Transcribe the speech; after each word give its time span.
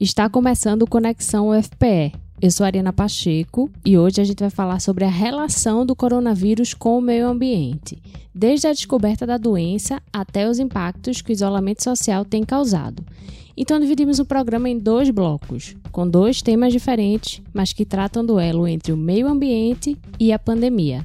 Está 0.00 0.30
começando 0.30 0.86
Conexão 0.86 1.48
UFPE. 1.48 2.12
Eu 2.40 2.52
sou 2.52 2.64
Ariana 2.64 2.92
Pacheco 2.92 3.68
e 3.84 3.98
hoje 3.98 4.20
a 4.20 4.24
gente 4.24 4.38
vai 4.38 4.48
falar 4.48 4.78
sobre 4.78 5.04
a 5.04 5.10
relação 5.10 5.84
do 5.84 5.96
coronavírus 5.96 6.72
com 6.72 6.96
o 6.96 7.00
meio 7.00 7.26
ambiente, 7.26 8.00
desde 8.32 8.68
a 8.68 8.72
descoberta 8.72 9.26
da 9.26 9.36
doença 9.36 10.00
até 10.12 10.48
os 10.48 10.60
impactos 10.60 11.20
que 11.20 11.32
o 11.32 11.34
isolamento 11.34 11.82
social 11.82 12.24
tem 12.24 12.44
causado. 12.44 13.04
Então 13.56 13.80
dividimos 13.80 14.20
o 14.20 14.24
programa 14.24 14.68
em 14.68 14.78
dois 14.78 15.10
blocos, 15.10 15.74
com 15.90 16.08
dois 16.08 16.42
temas 16.42 16.72
diferentes, 16.72 17.42
mas 17.52 17.72
que 17.72 17.84
tratam 17.84 18.24
do 18.24 18.38
elo 18.38 18.68
entre 18.68 18.92
o 18.92 18.96
meio 18.96 19.26
ambiente 19.26 19.98
e 20.20 20.32
a 20.32 20.38
pandemia. 20.38 21.04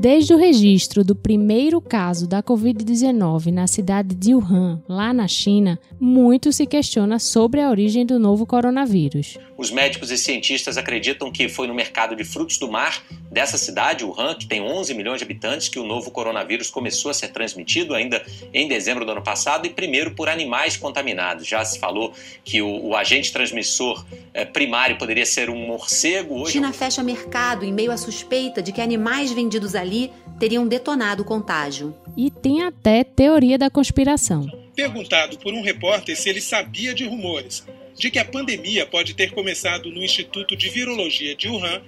Desde 0.00 0.32
o 0.32 0.36
registro 0.36 1.02
do 1.02 1.16
primeiro 1.16 1.80
caso 1.80 2.28
da 2.28 2.40
Covid-19 2.40 3.50
na 3.50 3.66
cidade 3.66 4.14
de 4.14 4.32
Wuhan, 4.32 4.80
lá 4.88 5.12
na 5.12 5.26
China, 5.26 5.76
muito 5.98 6.52
se 6.52 6.66
questiona 6.66 7.18
sobre 7.18 7.60
a 7.60 7.68
origem 7.68 8.06
do 8.06 8.16
novo 8.16 8.46
coronavírus. 8.46 9.36
Os 9.58 9.72
médicos 9.72 10.12
e 10.12 10.16
cientistas 10.16 10.78
acreditam 10.78 11.32
que 11.32 11.48
foi 11.48 11.66
no 11.66 11.74
mercado 11.74 12.14
de 12.14 12.22
frutos 12.22 12.58
do 12.58 12.70
mar 12.70 13.02
dessa 13.28 13.58
cidade, 13.58 14.04
Wuhan, 14.04 14.36
que 14.36 14.46
tem 14.46 14.62
11 14.62 14.94
milhões 14.94 15.18
de 15.18 15.24
habitantes, 15.24 15.68
que 15.68 15.80
o 15.80 15.84
novo 15.84 16.12
coronavírus 16.12 16.70
começou 16.70 17.10
a 17.10 17.14
ser 17.14 17.32
transmitido 17.32 17.92
ainda 17.92 18.24
em 18.54 18.68
dezembro 18.68 19.04
do 19.04 19.10
ano 19.10 19.20
passado 19.20 19.66
e 19.66 19.70
primeiro 19.70 20.12
por 20.12 20.28
animais 20.28 20.76
contaminados. 20.76 21.44
Já 21.44 21.64
se 21.64 21.80
falou 21.80 22.14
que 22.44 22.62
o, 22.62 22.86
o 22.86 22.94
agente 22.94 23.32
transmissor 23.32 24.06
eh, 24.32 24.44
primário 24.44 24.96
poderia 24.96 25.26
ser 25.26 25.50
um 25.50 25.66
morcego. 25.66 26.40
Hoje... 26.42 26.52
China 26.52 26.72
fecha 26.72 27.02
mercado 27.02 27.64
em 27.64 27.72
meio 27.72 27.90
à 27.90 27.96
suspeita 27.96 28.62
de 28.62 28.70
que 28.70 28.80
animais 28.80 29.32
vendidos 29.32 29.74
ali 29.74 30.12
teriam 30.38 30.68
detonado 30.68 31.24
o 31.24 31.26
contágio. 31.26 31.92
E 32.16 32.30
tem 32.30 32.62
até 32.62 33.02
teoria 33.02 33.58
da 33.58 33.68
conspiração. 33.68 34.46
Perguntado 34.76 35.36
por 35.36 35.52
um 35.52 35.62
repórter 35.62 36.16
se 36.16 36.28
ele 36.28 36.40
sabia 36.40 36.94
de 36.94 37.04
rumores 37.04 37.66
de 37.98 38.10
que 38.10 38.18
a 38.18 38.24
pandemia 38.24 38.86
pode 38.86 39.14
ter 39.14 39.32
começado 39.32 39.90
no 39.90 40.02
Instituto 40.02 40.56
de 40.56 40.68
Virologia 40.68 41.34
de 41.34 41.48
Wuhan 41.48 41.82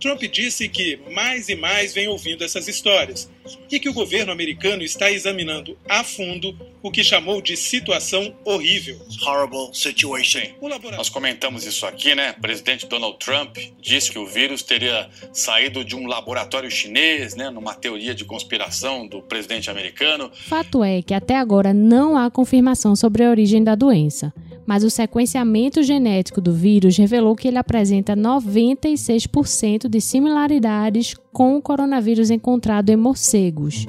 Trump 0.00 0.22
disse 0.22 0.68
que 0.68 0.98
mais 1.10 1.48
e 1.48 1.56
mais 1.56 1.94
vem 1.94 2.08
ouvindo 2.08 2.44
essas 2.44 2.68
histórias 2.68 3.30
e 3.70 3.78
que 3.78 3.88
o 3.88 3.92
governo 3.92 4.32
americano 4.32 4.82
está 4.82 5.10
examinando 5.10 5.76
a 5.88 6.04
fundo 6.04 6.56
o 6.82 6.90
que 6.90 7.02
chamou 7.02 7.40
de 7.40 7.56
situação 7.56 8.34
horrível. 8.44 8.98
Horrible 9.22 9.74
situation. 9.74 10.40
Laboratório... 10.60 10.96
Nós 10.98 11.08
comentamos 11.08 11.64
isso 11.64 11.86
aqui, 11.86 12.14
né? 12.14 12.34
O 12.36 12.40
presidente 12.40 12.86
Donald 12.86 13.18
Trump 13.18 13.56
disse 13.80 14.10
que 14.10 14.18
o 14.18 14.26
vírus 14.26 14.62
teria 14.62 15.08
saído 15.32 15.84
de 15.84 15.96
um 15.96 16.06
laboratório 16.06 16.70
chinês, 16.70 17.34
né? 17.34 17.50
Numa 17.50 17.74
teoria 17.74 18.14
de 18.14 18.24
conspiração 18.24 19.06
do 19.06 19.22
presidente 19.22 19.70
americano. 19.70 20.30
Fato 20.34 20.84
é 20.84 21.02
que 21.02 21.14
até 21.14 21.36
agora 21.36 21.72
não 21.72 22.16
há 22.16 22.30
confirmação 22.30 22.94
sobre 22.94 23.24
a 23.24 23.30
origem 23.30 23.62
da 23.62 23.74
doença 23.74 24.32
mas 24.66 24.82
o 24.82 24.90
sequenciamento 24.90 25.82
genético 25.82 26.40
do 26.40 26.52
vírus 26.52 26.96
revelou 26.96 27.36
que 27.36 27.46
ele 27.46 27.58
apresenta 27.58 28.16
96% 28.16 29.88
de 29.88 30.00
similaridades 30.00 31.14
com 31.32 31.56
o 31.56 31.62
coronavírus 31.62 32.30
encontrado 32.30 32.90
em 32.90 32.96
morcegos. 32.96 33.86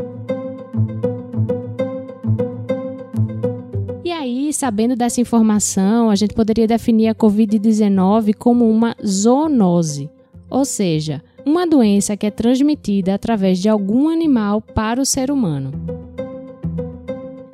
E 4.05 4.11
aí, 4.11 4.53
sabendo 4.53 4.95
dessa 4.95 5.19
informação, 5.19 6.09
a 6.09 6.15
gente 6.15 6.33
poderia 6.33 6.67
definir 6.67 7.07
a 7.07 7.15
Covid-19 7.15 8.35
como 8.35 8.69
uma 8.69 8.95
zoonose, 9.05 10.09
ou 10.49 10.63
seja, 10.63 11.23
uma 11.45 11.65
doença 11.65 12.15
que 12.15 12.25
é 12.25 12.31
transmitida 12.31 13.13
através 13.13 13.59
de 13.59 13.67
algum 13.67 14.09
animal 14.09 14.61
para 14.61 15.01
o 15.01 15.05
ser 15.05 15.31
humano. 15.31 16.06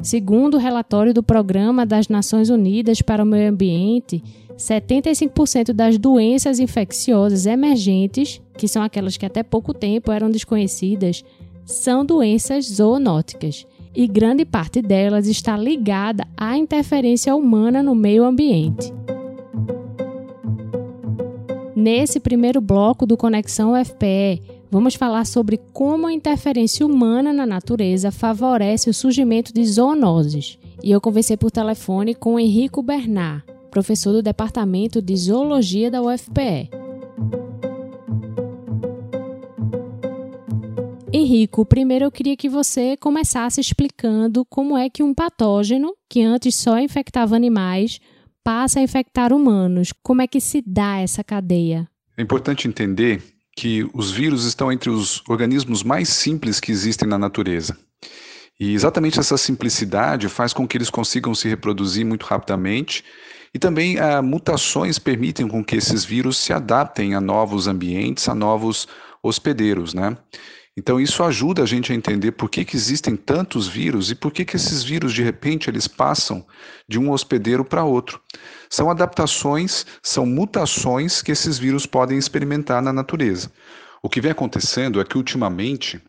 Segundo 0.03 0.55
o 0.55 0.59
relatório 0.59 1.13
do 1.13 1.23
Programa 1.23 1.85
das 1.85 2.09
Nações 2.09 2.49
Unidas 2.49 3.01
para 3.01 3.23
o 3.23 3.25
Meio 3.25 3.49
Ambiente, 3.49 4.21
75% 4.57 5.71
das 5.71 5.97
doenças 5.97 6.59
infecciosas 6.59 7.45
emergentes, 7.45 8.41
que 8.57 8.67
são 8.67 8.83
aquelas 8.83 9.15
que 9.15 9.25
até 9.25 9.41
pouco 9.43 9.73
tempo 9.73 10.11
eram 10.11 10.29
desconhecidas, 10.29 11.23
são 11.63 12.05
doenças 12.05 12.65
zoonóticas, 12.65 13.65
e 13.95 14.05
grande 14.05 14.43
parte 14.43 14.81
delas 14.81 15.25
está 15.25 15.55
ligada 15.55 16.27
à 16.35 16.57
interferência 16.57 17.33
humana 17.33 17.81
no 17.81 17.95
meio 17.95 18.25
ambiente. 18.25 18.93
Nesse 21.73 22.19
primeiro 22.19 22.59
bloco 22.59 23.05
do 23.05 23.15
Conexão 23.15 23.73
UFPE, 23.73 24.41
Vamos 24.73 24.95
falar 24.95 25.23
sobre 25.27 25.59
como 25.71 26.07
a 26.07 26.11
interferência 26.11 26.83
humana 26.83 27.31
na 27.31 27.45
natureza 27.45 28.11
favorece 28.11 28.89
o 28.89 28.93
surgimento 28.93 29.53
de 29.53 29.63
zoonoses. 29.63 30.57
E 30.83 30.89
eu 30.89 30.99
conversei 30.99 31.37
por 31.37 31.51
telefone 31.51 32.15
com 32.15 32.39
Henrico 32.39 32.81
Bernard, 32.81 33.43
professor 33.69 34.13
do 34.13 34.23
Departamento 34.23 34.99
de 34.99 35.15
Zoologia 35.15 35.91
da 35.91 36.01
UFPE. 36.01 36.71
Henrico, 41.13 41.63
primeiro 41.67 42.05
eu 42.05 42.11
queria 42.11 42.35
que 42.35 42.49
você 42.49 42.97
começasse 42.97 43.61
explicando 43.61 44.43
como 44.43 44.75
é 44.75 44.89
que 44.89 45.03
um 45.03 45.13
patógeno, 45.13 45.93
que 46.09 46.23
antes 46.23 46.55
só 46.55 46.79
infectava 46.79 47.35
animais, 47.35 47.99
passa 48.43 48.79
a 48.79 48.81
infectar 48.81 49.31
humanos. 49.31 49.93
Como 50.01 50.23
é 50.23 50.25
que 50.25 50.41
se 50.41 50.63
dá 50.65 50.97
essa 50.97 51.23
cadeia? 51.23 51.87
É 52.17 52.23
importante 52.23 52.67
entender 52.67 53.21
que 53.55 53.87
os 53.93 54.11
vírus 54.11 54.45
estão 54.45 54.71
entre 54.71 54.89
os 54.89 55.21
organismos 55.27 55.83
mais 55.83 56.09
simples 56.09 56.59
que 56.59 56.71
existem 56.71 57.07
na 57.07 57.17
natureza. 57.17 57.77
E 58.59 58.73
exatamente 58.73 59.19
essa 59.19 59.37
simplicidade 59.37 60.29
faz 60.29 60.53
com 60.53 60.67
que 60.67 60.77
eles 60.77 60.89
consigam 60.89 61.33
se 61.33 61.47
reproduzir 61.47 62.05
muito 62.05 62.25
rapidamente 62.25 63.03
e 63.53 63.59
também 63.59 63.99
ah, 63.99 64.21
mutações 64.21 64.97
permitem 64.97 65.47
com 65.47 65.63
que 65.63 65.75
esses 65.75 66.03
vírus 66.03 66.37
se 66.37 66.51
adaptem 66.51 67.13
a 67.13 67.21
novos 67.21 67.67
ambientes, 67.67 68.27
a 68.27 68.33
novos 68.33 68.87
hospedeiros, 69.21 69.93
né? 69.93 70.17
Então 70.75 70.99
isso 70.99 71.23
ajuda 71.23 71.61
a 71.61 71.65
gente 71.65 71.91
a 71.91 71.95
entender 71.95 72.31
por 72.31 72.49
que, 72.49 72.65
que 72.65 72.75
existem 72.75 73.15
tantos 73.15 73.67
vírus 73.67 74.09
e 74.09 74.15
por 74.15 74.31
que, 74.31 74.43
que 74.43 74.55
esses 74.55 74.83
vírus 74.83 75.13
de 75.13 75.21
repente 75.21 75.69
eles 75.69 75.87
passam 75.87 76.45
de 76.87 76.99
um 76.99 77.11
hospedeiro 77.11 77.63
para 77.63 77.83
outro. 77.83 78.19
São 78.69 78.89
adaptações, 78.89 79.85
são 80.01 80.25
mutações 80.25 81.21
que 81.21 81.31
esses 81.31 81.59
vírus 81.59 81.85
podem 81.85 82.17
experimentar 82.17 82.81
na 82.81 82.91
natureza. 82.91 83.51
O 84.01 84.09
que 84.09 84.19
vem 84.19 84.31
acontecendo 84.31 84.99
é 84.99 85.05
que 85.05 85.17
ultimamente 85.17 86.01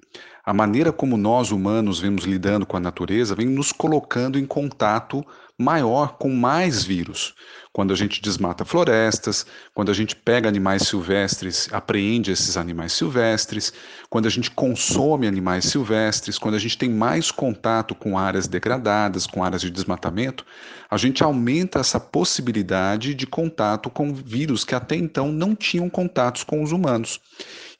a 0.46 0.52
maneira 0.52 0.92
como 0.92 1.16
nós 1.16 1.50
humanos 1.50 2.00
vemos 2.00 2.24
lidando 2.24 2.66
com 2.66 2.76
a 2.76 2.80
natureza 2.80 3.34
vem 3.34 3.46
nos 3.46 3.70
colocando 3.70 4.38
em 4.38 4.44
contato 4.44 5.24
maior 5.58 6.16
com 6.18 6.28
mais 6.28 6.84
vírus. 6.84 7.34
Quando 7.74 7.92
a 7.92 7.96
gente 7.96 8.22
desmata 8.22 8.64
florestas, 8.64 9.44
quando 9.74 9.90
a 9.90 9.92
gente 9.92 10.14
pega 10.14 10.48
animais 10.48 10.82
silvestres, 10.82 11.68
apreende 11.72 12.30
esses 12.30 12.56
animais 12.56 12.92
silvestres, 12.92 13.72
quando 14.08 14.26
a 14.26 14.30
gente 14.30 14.48
consome 14.48 15.26
animais 15.26 15.64
silvestres, 15.64 16.38
quando 16.38 16.54
a 16.54 16.60
gente 16.60 16.78
tem 16.78 16.88
mais 16.88 17.32
contato 17.32 17.92
com 17.92 18.16
áreas 18.16 18.46
degradadas, 18.46 19.26
com 19.26 19.42
áreas 19.42 19.60
de 19.60 19.72
desmatamento, 19.72 20.46
a 20.88 20.96
gente 20.96 21.24
aumenta 21.24 21.80
essa 21.80 21.98
possibilidade 21.98 23.12
de 23.12 23.26
contato 23.26 23.90
com 23.90 24.14
vírus 24.14 24.62
que 24.62 24.76
até 24.76 24.94
então 24.94 25.32
não 25.32 25.52
tinham 25.52 25.90
contatos 25.90 26.44
com 26.44 26.62
os 26.62 26.70
humanos. 26.70 27.20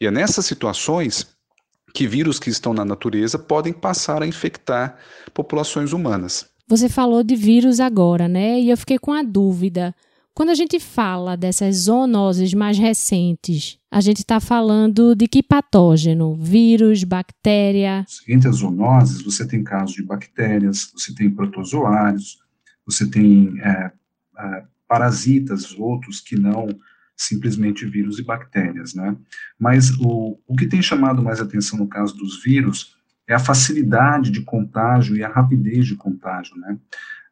E 0.00 0.09
é 0.09 0.10
nessas 0.10 0.44
situações 0.44 1.28
que 1.94 2.09
vírus 2.09 2.41
que 2.41 2.50
estão 2.50 2.75
na 2.75 2.84
natureza 2.84 3.38
podem 3.38 3.72
passar 3.72 4.25
a 4.25 4.27
infectar 4.27 4.99
populações 5.33 5.93
humanas. 5.93 6.53
Você 6.67 6.89
falou 6.89 7.23
de 7.23 7.37
vírus 7.37 7.79
agora, 7.79 8.27
né? 8.27 8.61
E 8.61 8.71
eu 8.71 8.77
fiquei 8.77 8.99
com 8.99 9.13
a 9.13 9.23
dúvida. 9.23 9.95
Quando 10.33 10.51
a 10.51 10.55
gente 10.55 10.81
fala 10.81 11.37
dessas 11.37 11.77
zoonoses 11.84 12.55
mais 12.55 12.77
recentes, 12.77 13.78
a 13.91 14.01
gente 14.01 14.19
está 14.19 14.41
falando 14.41 15.15
de 15.15 15.28
que 15.28 15.43
patógeno? 15.43 16.34
Vírus, 16.34 17.05
bactéria? 17.05 18.05
Entre 18.27 18.49
as 18.49 18.57
zoonoses, 18.57 19.22
você 19.22 19.47
tem 19.47 19.63
casos 19.63 19.95
de 19.95 20.03
bactérias, 20.03 20.91
você 20.93 21.15
tem 21.15 21.31
protozoários, 21.31 22.39
você 22.84 23.09
tem 23.09 23.55
é, 23.60 23.93
é, 24.39 24.65
parasitas, 24.89 25.72
outros 25.78 26.21
que 26.21 26.34
não 26.34 26.67
simplesmente 27.17 27.87
vírus 27.87 28.19
e 28.19 28.25
bactérias, 28.25 28.93
né? 28.95 29.17
Mas 29.57 29.91
o, 30.01 30.37
o 30.49 30.57
que 30.57 30.67
tem 30.67 30.83
chamado 30.83 31.22
mais 31.22 31.41
atenção 31.41 31.78
no 31.78 31.87
caso 31.87 32.17
dos 32.17 32.43
vírus 32.43 32.97
é 33.26 33.34
a 33.34 33.38
facilidade 33.38 34.30
de 34.30 34.42
contágio 34.42 35.16
e 35.16 35.24
a 35.24 35.28
rapidez 35.28 35.86
de 35.86 35.97
contágio, 35.97 36.56
né? 36.56 36.78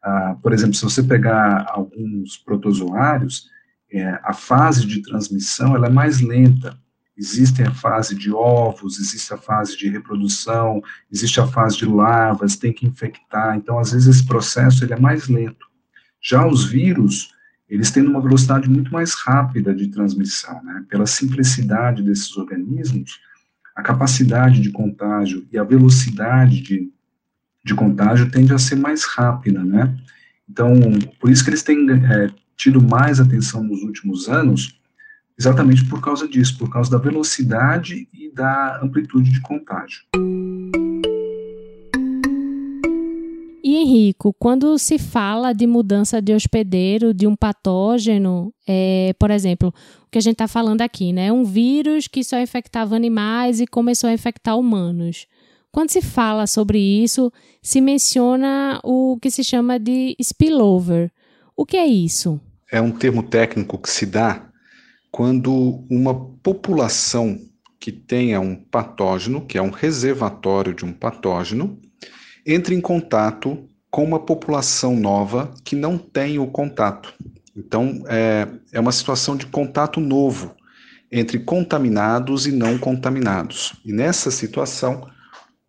Ah, 0.01 0.35
por 0.41 0.51
exemplo, 0.51 0.73
se 0.73 0.83
você 0.83 1.01
pegar 1.01 1.65
alguns 1.69 2.37
protozoários, 2.37 3.49
é, 3.91 4.19
a 4.23 4.33
fase 4.33 4.85
de 4.85 5.01
transmissão 5.01 5.75
ela 5.75 5.87
é 5.87 5.89
mais 5.89 6.19
lenta. 6.19 6.77
Existe 7.15 7.61
a 7.61 7.71
fase 7.71 8.15
de 8.15 8.33
ovos, 8.33 8.99
existe 8.99 9.31
a 9.33 9.37
fase 9.37 9.77
de 9.77 9.87
reprodução, 9.87 10.81
existe 11.11 11.39
a 11.39 11.45
fase 11.45 11.77
de 11.77 11.85
larvas, 11.85 12.55
tem 12.55 12.73
que 12.73 12.87
infectar. 12.87 13.55
Então, 13.55 13.77
às 13.77 13.91
vezes 13.91 14.07
esse 14.07 14.25
processo 14.25 14.83
ele 14.83 14.93
é 14.93 14.99
mais 14.99 15.27
lento. 15.27 15.67
Já 16.19 16.45
os 16.45 16.65
vírus, 16.65 17.31
eles 17.69 17.91
têm 17.91 18.05
uma 18.05 18.19
velocidade 18.19 18.67
muito 18.67 18.91
mais 18.91 19.13
rápida 19.13 19.75
de 19.75 19.87
transmissão, 19.89 20.61
né? 20.63 20.83
Pela 20.89 21.05
simplicidade 21.05 22.01
desses 22.01 22.35
organismos, 22.35 23.19
a 23.75 23.81
capacidade 23.81 24.61
de 24.61 24.71
contágio 24.71 25.45
e 25.51 25.57
a 25.57 25.63
velocidade 25.63 26.61
de, 26.61 26.91
de 27.63 27.73
contágio 27.73 28.29
tende 28.29 28.53
a 28.53 28.57
ser 28.57 28.75
mais 28.75 29.03
rápida, 29.03 29.63
né? 29.63 29.95
Então, 30.49 30.73
por 31.19 31.29
isso 31.29 31.43
que 31.43 31.49
eles 31.49 31.63
têm 31.63 31.89
é, 31.89 32.29
tido 32.55 32.81
mais 32.81 33.19
atenção 33.19 33.63
nos 33.63 33.81
últimos 33.81 34.29
anos, 34.29 34.79
exatamente 35.37 35.83
por 35.85 36.01
causa 36.01 36.27
disso, 36.27 36.57
por 36.57 36.69
causa 36.69 36.91
da 36.91 36.97
velocidade 36.97 38.07
e 38.13 38.31
da 38.31 38.79
amplitude 38.81 39.31
de 39.31 39.41
contágio. 39.41 40.03
E 43.73 43.75
Henrico, 43.75 44.35
quando 44.37 44.77
se 44.77 44.99
fala 44.99 45.51
de 45.51 45.65
mudança 45.65 46.21
de 46.21 46.31
hospedeiro 46.31 47.11
de 47.11 47.25
um 47.25 47.35
patógeno, 47.35 48.53
é, 48.67 49.15
por 49.17 49.31
exemplo, 49.31 49.73
o 50.05 50.11
que 50.11 50.19
a 50.19 50.21
gente 50.21 50.33
está 50.33 50.47
falando 50.47 50.81
aqui, 50.81 51.11
né? 51.11 51.31
Um 51.31 51.43
vírus 51.43 52.07
que 52.07 52.23
só 52.23 52.39
infectava 52.39 52.95
animais 52.95 53.59
e 53.59 53.65
começou 53.65 54.11
a 54.11 54.13
infectar 54.13 54.55
humanos. 54.59 55.25
Quando 55.71 55.89
se 55.89 56.03
fala 56.03 56.45
sobre 56.45 56.77
isso, 56.77 57.33
se 57.63 57.81
menciona 57.81 58.79
o 58.83 59.17
que 59.19 59.31
se 59.31 59.43
chama 59.43 59.79
de 59.79 60.15
spillover. 60.21 61.11
O 61.57 61.65
que 61.65 61.75
é 61.75 61.87
isso? 61.87 62.39
É 62.71 62.79
um 62.79 62.91
termo 62.91 63.23
técnico 63.23 63.79
que 63.79 63.89
se 63.89 64.05
dá 64.05 64.51
quando 65.11 65.83
uma 65.89 66.13
população 66.13 67.39
que 67.79 67.91
tenha 67.91 68.39
um 68.39 68.55
patógeno, 68.55 69.41
que 69.41 69.57
é 69.57 69.61
um 69.63 69.71
reservatório 69.71 70.75
de 70.75 70.85
um 70.85 70.93
patógeno, 70.93 71.81
entre 72.45 72.75
em 72.75 72.81
contato 72.81 73.67
com 73.89 74.03
uma 74.03 74.19
população 74.19 74.95
nova 74.95 75.53
que 75.63 75.75
não 75.75 75.97
tem 75.97 76.39
o 76.39 76.47
contato. 76.47 77.13
Então, 77.55 78.03
é, 78.07 78.47
é 78.71 78.79
uma 78.79 78.91
situação 78.91 79.35
de 79.35 79.45
contato 79.45 79.99
novo 79.99 80.55
entre 81.11 81.37
contaminados 81.37 82.47
e 82.47 82.51
não 82.51 82.77
contaminados. 82.77 83.73
E 83.85 83.93
nessa 83.93 84.31
situação, 84.31 85.07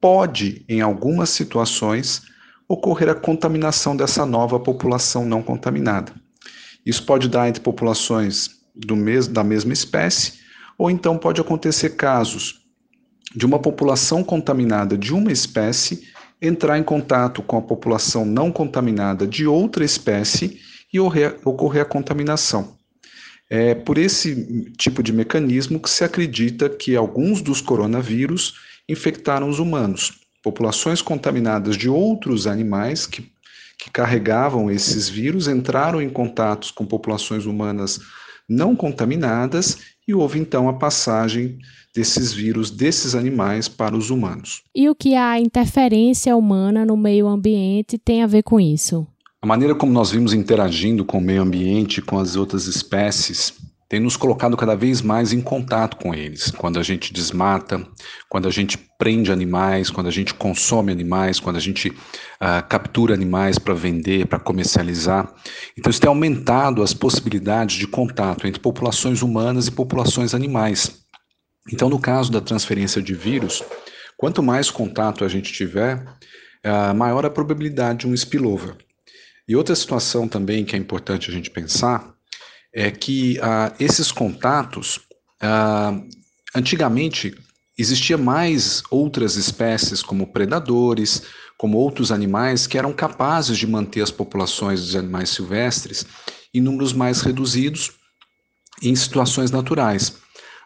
pode, 0.01 0.65
em 0.69 0.81
algumas 0.81 1.29
situações, 1.29 2.23
ocorrer 2.67 3.11
a 3.11 3.15
contaminação 3.15 3.95
dessa 3.95 4.25
nova 4.25 4.59
população 4.59 5.27
não 5.27 5.43
contaminada. 5.43 6.13
Isso 6.85 7.05
pode 7.05 7.29
dar 7.29 7.49
entre 7.49 7.63
populações 7.63 8.51
do 8.75 8.97
mes 8.97 9.29
da 9.29 9.45
mesma 9.45 9.73
espécie, 9.73 10.41
ou 10.79 10.91
então 10.91 11.19
pode 11.19 11.41
acontecer 11.41 11.91
casos 11.91 12.65
de 13.35 13.45
uma 13.45 13.59
população 13.59 14.25
contaminada 14.25 14.97
de 14.97 15.13
uma 15.13 15.31
espécie 15.31 16.14
entrar 16.47 16.79
em 16.79 16.83
contato 16.83 17.43
com 17.43 17.57
a 17.57 17.63
população 17.63 18.25
não 18.25 18.53
contaminada 18.53 19.27
de 19.27 19.47
outra 19.47 19.85
espécie 19.85 20.61
e 20.93 21.01
ocorrer 21.01 21.83
a 21.83 21.85
contaminação. 21.85 22.77
É 23.51 23.75
por 23.75 23.99
esse 23.99 24.73
tipo 24.79 25.03
de 25.03 25.13
mecanismo 25.13 25.81
que 25.81 25.91
se 25.91 26.05
acredita 26.05 26.69
que 26.69 26.97
alguns 26.97 27.43
dos 27.43 27.61
coronavírus 27.61 28.55
infectaram 28.89 29.49
os 29.49 29.59
humanos. 29.59 30.21
Populações 30.43 31.03
contaminadas 31.03 31.77
de 31.77 31.89
outros 31.89 32.47
animais 32.47 33.07
que, 33.07 33.31
que 33.79 33.91
carregavam 33.91 34.71
esses 34.71 35.09
vírus 35.09 35.49
entraram 35.49 36.01
em 36.01 36.09
contatos 36.09 36.71
com 36.71 36.87
populações 36.87 37.45
humanas 37.47 38.01
não 38.49 38.77
contaminadas 38.77 39.79
e 40.07 40.15
houve 40.15 40.39
então 40.39 40.69
a 40.69 40.73
passagem 40.75 41.59
desses 41.95 42.33
vírus 42.33 42.71
desses 42.71 43.15
animais 43.15 43.69
para 43.69 43.97
os 43.97 44.11
humanos. 44.11 44.63
E 44.75 44.89
o 44.89 44.95
que 44.95 45.15
a 45.15 45.39
interferência 45.39 46.37
humana 46.37 46.85
no 46.85 46.97
meio 46.97 47.29
ambiente 47.29 47.97
tem 47.97 48.23
a 48.23 48.27
ver 48.27 48.43
com 48.43 48.59
isso? 48.59 49.07
A 49.41 49.47
maneira 49.47 49.75
como 49.75 49.93
nós 49.93 50.11
vimos 50.11 50.33
interagindo 50.33 51.05
com 51.05 51.19
o 51.19 51.21
meio 51.21 51.43
ambiente, 51.43 52.03
com 52.03 52.19
as 52.19 52.35
outras 52.35 52.67
espécies, 52.67 53.55
tem 53.95 54.01
nos 54.01 54.17
colocado 54.17 54.57
cada 54.57 54.75
vez 54.75 55.01
mais 55.01 55.33
em 55.33 55.41
contato 55.41 55.97
com 55.99 56.13
eles. 56.13 56.51
Quando 56.51 56.81
a 56.81 56.83
gente 56.83 57.13
desmata, 57.13 57.87
quando 58.29 58.49
a 58.49 58.51
gente 58.51 58.77
prende 58.99 59.31
animais, 59.31 59.89
quando 59.89 60.09
a 60.09 60.11
gente 60.11 60.35
consome 60.35 60.91
animais, 60.91 61.39
quando 61.39 61.55
a 61.55 61.61
gente 61.61 61.91
uh, 61.91 62.69
captura 62.69 63.15
animais 63.15 63.57
para 63.57 63.73
vender, 63.73 64.27
para 64.27 64.41
comercializar. 64.41 65.33
Então, 65.79 65.91
isso 65.91 66.01
tem 66.01 66.09
aumentado 66.09 66.83
as 66.83 66.93
possibilidades 66.93 67.77
de 67.77 67.87
contato 67.87 68.49
entre 68.49 68.59
populações 68.59 69.23
humanas 69.23 69.69
e 69.69 69.71
populações 69.71 70.35
animais. 70.35 71.05
Então, 71.73 71.89
no 71.89 72.01
caso 72.01 72.33
da 72.33 72.41
transferência 72.41 73.01
de 73.01 73.15
vírus, 73.15 73.63
quanto 74.17 74.43
mais 74.43 74.73
contato 74.73 75.25
a 75.25 75.29
gente 75.29 75.53
tiver, 75.53 76.05
uh, 76.67 76.93
maior 76.97 77.25
a 77.25 77.31
probabilidade 77.31 78.01
de 78.01 78.09
um 78.09 78.15
spillover. 78.15 78.77
E 79.47 79.55
outra 79.55 79.77
situação 79.77 80.27
também 80.27 80.65
que 80.65 80.75
é 80.75 80.79
importante 80.81 81.31
a 81.31 81.33
gente 81.33 81.49
pensar 81.49 82.14
é 82.75 82.91
que 82.91 83.39
ah, 83.41 83.73
esses 83.79 84.11
contatos, 84.11 85.01
ah, 85.41 85.97
antigamente, 86.55 87.33
existia 87.79 88.19
mais 88.19 88.83
outras 88.91 89.37
espécies 89.37 90.03
como 90.03 90.33
predadores, 90.33 91.23
como 91.57 91.79
outros 91.79 92.11
animais 92.11 92.67
que 92.67 92.77
eram 92.77 92.93
capazes 92.93 93.57
de 93.57 93.67
manter 93.67 94.03
as 94.03 94.11
populações 94.11 94.81
dos 94.81 94.97
animais 94.97 95.31
silvestres 95.31 96.05
em 96.53 96.61
números 96.61 96.93
mais 96.93 97.21
reduzidos 97.21 97.93
em 98.83 98.95
situações 98.95 99.53
naturais. 99.53 100.17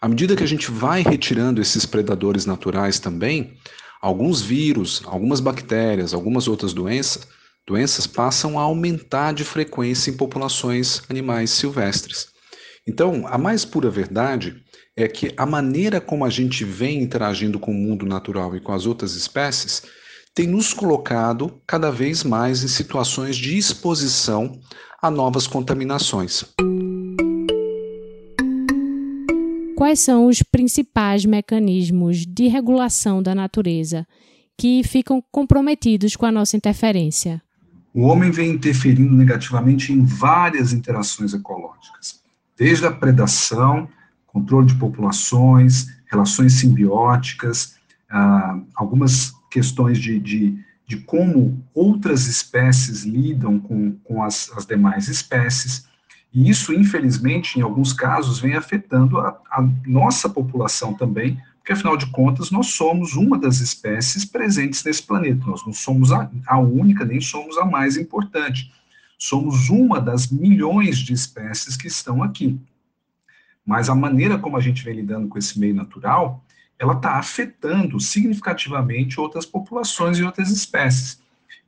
À 0.00 0.08
medida 0.08 0.34
que 0.34 0.44
a 0.44 0.48
gente 0.48 0.70
vai 0.70 1.02
retirando 1.02 1.60
esses 1.60 1.84
predadores 1.84 2.46
naturais 2.46 2.98
também, 2.98 3.54
alguns 4.00 4.40
vírus, 4.40 5.02
algumas 5.04 5.40
bactérias, 5.40 6.14
algumas 6.14 6.48
outras 6.48 6.72
doenças 6.72 7.26
doenças 7.68 8.06
passam 8.06 8.58
a 8.58 8.62
aumentar 8.62 9.32
de 9.32 9.44
frequência 9.44 10.10
em 10.10 10.16
populações 10.16 11.02
animais 11.10 11.50
silvestres. 11.50 12.28
Então, 12.88 13.26
a 13.26 13.36
mais 13.36 13.66
pura 13.66 13.90
verdade 13.90 14.56
é 14.96 15.06
que 15.06 15.34
a 15.36 15.44
maneira 15.44 16.00
como 16.00 16.24
a 16.24 16.30
gente 16.30 16.64
vem 16.64 17.02
interagindo 17.02 17.58
com 17.58 17.70
o 17.70 17.74
mundo 17.74 18.06
natural 18.06 18.56
e 18.56 18.60
com 18.60 18.72
as 18.72 18.86
outras 18.86 19.14
espécies 19.14 19.82
tem 20.34 20.46
nos 20.46 20.72
colocado 20.72 21.60
cada 21.66 21.90
vez 21.90 22.24
mais 22.24 22.64
em 22.64 22.68
situações 22.68 23.36
de 23.36 23.58
exposição 23.58 24.58
a 25.02 25.10
novas 25.10 25.46
contaminações. 25.46 26.44
Quais 29.76 30.00
são 30.00 30.26
os 30.26 30.42
principais 30.42 31.26
mecanismos 31.26 32.24
de 32.26 32.48
regulação 32.48 33.22
da 33.22 33.34
natureza 33.34 34.06
que 34.56 34.82
ficam 34.82 35.22
comprometidos 35.30 36.16
com 36.16 36.24
a 36.24 36.32
nossa 36.32 36.56
interferência? 36.56 37.42
O 37.98 38.02
homem 38.02 38.30
vem 38.30 38.50
interferindo 38.50 39.12
negativamente 39.12 39.92
em 39.92 40.04
várias 40.04 40.72
interações 40.72 41.34
ecológicas, 41.34 42.22
desde 42.56 42.86
a 42.86 42.92
predação, 42.92 43.88
controle 44.24 44.68
de 44.68 44.76
populações, 44.76 45.88
relações 46.08 46.52
simbióticas, 46.52 47.74
ah, 48.08 48.56
algumas 48.76 49.32
questões 49.50 49.98
de, 49.98 50.16
de, 50.20 50.56
de, 50.86 50.98
como 50.98 51.60
outras 51.74 52.28
espécies 52.28 53.02
lidam 53.02 53.58
com, 53.58 53.96
com 54.04 54.22
as, 54.22 54.48
as 54.56 54.64
demais 54.64 55.08
espécies, 55.08 55.88
e 56.32 56.48
isso, 56.48 56.72
infelizmente, 56.72 57.58
em 57.58 57.62
alguns 57.62 57.92
casos, 57.92 58.38
vem 58.38 58.54
afetando 58.54 59.18
a, 59.18 59.36
a 59.50 59.68
nossa 59.84 60.28
população 60.28 60.94
também, 60.94 61.36
porque 61.68 61.74
afinal 61.74 61.98
de 61.98 62.06
contas 62.06 62.50
nós 62.50 62.68
somos 62.68 63.14
uma 63.14 63.36
das 63.36 63.60
espécies 63.60 64.24
presentes 64.24 64.82
nesse 64.82 65.02
planeta, 65.02 65.44
nós 65.44 65.66
não 65.66 65.72
somos 65.74 66.10
a, 66.10 66.30
a 66.46 66.58
única, 66.58 67.04
nem 67.04 67.20
somos 67.20 67.58
a 67.58 67.66
mais 67.66 67.98
importante, 67.98 68.72
somos 69.18 69.68
uma 69.68 70.00
das 70.00 70.28
milhões 70.28 70.96
de 70.96 71.12
espécies 71.12 71.76
que 71.76 71.86
estão 71.86 72.22
aqui. 72.22 72.58
Mas 73.66 73.90
a 73.90 73.94
maneira 73.94 74.38
como 74.38 74.56
a 74.56 74.60
gente 74.60 74.82
vem 74.82 74.94
lidando 74.94 75.28
com 75.28 75.36
esse 75.36 75.60
meio 75.60 75.74
natural, 75.74 76.42
ela 76.78 76.94
está 76.94 77.18
afetando 77.18 78.00
significativamente 78.00 79.20
outras 79.20 79.44
populações 79.44 80.18
e 80.18 80.24
outras 80.24 80.50
espécies. 80.50 81.20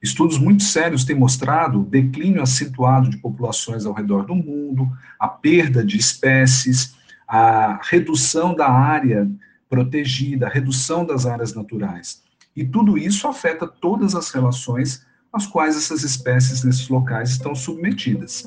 Estudos 0.02 0.38
muito 0.38 0.62
sérios 0.62 1.04
têm 1.04 1.14
mostrado 1.14 1.78
o 1.78 1.84
declínio 1.84 2.40
acentuado 2.40 3.10
de 3.10 3.18
populações 3.18 3.84
ao 3.84 3.92
redor 3.92 4.24
do 4.24 4.34
mundo, 4.34 4.90
a 5.18 5.28
perda 5.28 5.84
de 5.84 5.98
espécies, 5.98 6.94
a 7.28 7.78
redução 7.82 8.54
da 8.54 8.70
área 8.70 9.30
protegida, 9.70 10.48
redução 10.48 11.06
das 11.06 11.24
áreas 11.24 11.54
naturais. 11.54 12.22
E 12.54 12.64
tudo 12.64 12.98
isso 12.98 13.28
afeta 13.28 13.66
todas 13.66 14.14
as 14.16 14.30
relações 14.30 15.06
às 15.32 15.46
quais 15.46 15.76
essas 15.76 16.02
espécies 16.02 16.64
nesses 16.64 16.88
locais 16.88 17.30
estão 17.30 17.54
submetidas. 17.54 18.44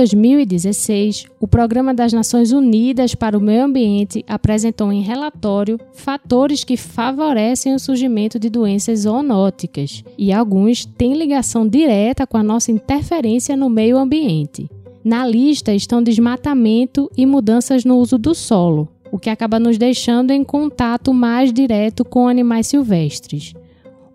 2016, 0.00 1.26
o 1.38 1.46
Programa 1.46 1.92
das 1.92 2.10
Nações 2.10 2.52
Unidas 2.52 3.14
para 3.14 3.36
o 3.36 3.40
Meio 3.40 3.64
Ambiente 3.64 4.24
apresentou 4.26 4.90
em 4.90 5.02
relatório 5.02 5.78
fatores 5.92 6.64
que 6.64 6.74
favorecem 6.74 7.74
o 7.74 7.78
surgimento 7.78 8.38
de 8.38 8.48
doenças 8.48 9.00
zoonóticas, 9.00 10.02
e 10.16 10.32
alguns 10.32 10.86
têm 10.86 11.12
ligação 11.12 11.68
direta 11.68 12.26
com 12.26 12.38
a 12.38 12.42
nossa 12.42 12.72
interferência 12.72 13.54
no 13.54 13.68
meio 13.68 13.98
ambiente. 13.98 14.70
Na 15.04 15.26
lista 15.26 15.74
estão 15.74 16.02
desmatamento 16.02 17.10
e 17.14 17.26
mudanças 17.26 17.84
no 17.84 17.98
uso 17.98 18.16
do 18.16 18.34
solo, 18.34 18.88
o 19.12 19.18
que 19.18 19.28
acaba 19.28 19.60
nos 19.60 19.76
deixando 19.76 20.30
em 20.30 20.42
contato 20.42 21.12
mais 21.12 21.52
direto 21.52 22.06
com 22.06 22.26
animais 22.26 22.68
silvestres. 22.68 23.52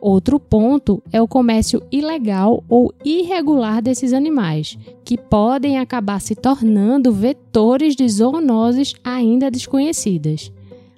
Outro 0.08 0.40
ponto 0.40 1.02
é 1.12 1.20
o 1.20 1.28
comércio 1.28 1.82
ilegal 1.92 2.64
ou 2.70 2.94
irregular 3.04 3.82
desses 3.82 4.14
animais, 4.14 4.78
que 5.04 5.18
podem 5.18 5.80
acabar 5.80 6.22
se 6.22 6.36
tornando 6.36 7.12
vetores 7.12 7.96
de 7.96 8.08
zoonoses 8.08 8.94
ainda 9.04 9.50
desconhecidas. 9.50 10.52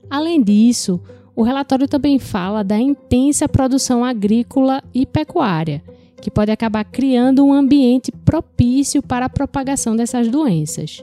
Além 0.10 0.44
disso, 0.44 1.00
o 1.34 1.42
relatório 1.42 1.88
também 1.88 2.20
fala 2.20 2.66
da 2.66 2.78
intensa 2.78 3.48
produção 3.48 4.04
agrícola 4.04 4.84
e 4.94 5.06
pecuária, 5.06 5.82
que 6.22 6.30
pode 6.30 6.52
acabar 6.52 6.84
criando 6.84 7.46
um 7.46 7.54
ambiente 7.54 8.12
propício 8.12 9.02
para 9.02 9.28
a 9.28 9.30
propagação 9.30 9.96
dessas 9.96 10.28
doenças. 10.28 11.02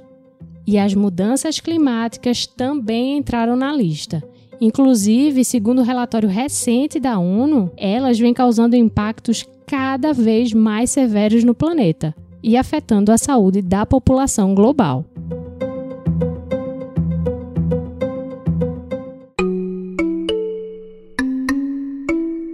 E 0.66 0.76
as 0.76 0.94
mudanças 0.94 1.58
climáticas 1.58 2.46
também 2.46 3.16
entraram 3.16 3.56
na 3.56 3.72
lista 3.72 4.22
Inclusive, 4.60 5.44
segundo 5.44 5.78
o 5.78 5.82
um 5.82 5.84
relatório 5.84 6.28
recente 6.28 7.00
da 7.00 7.18
ONU, 7.18 7.70
elas 7.76 8.18
vêm 8.18 8.32
causando 8.32 8.76
impactos 8.76 9.44
cada 9.66 10.12
vez 10.12 10.52
mais 10.52 10.90
severos 10.90 11.44
no 11.44 11.54
planeta 11.54 12.14
e 12.42 12.56
afetando 12.56 13.10
a 13.10 13.18
saúde 13.18 13.62
da 13.62 13.86
população 13.86 14.54
global. 14.54 15.04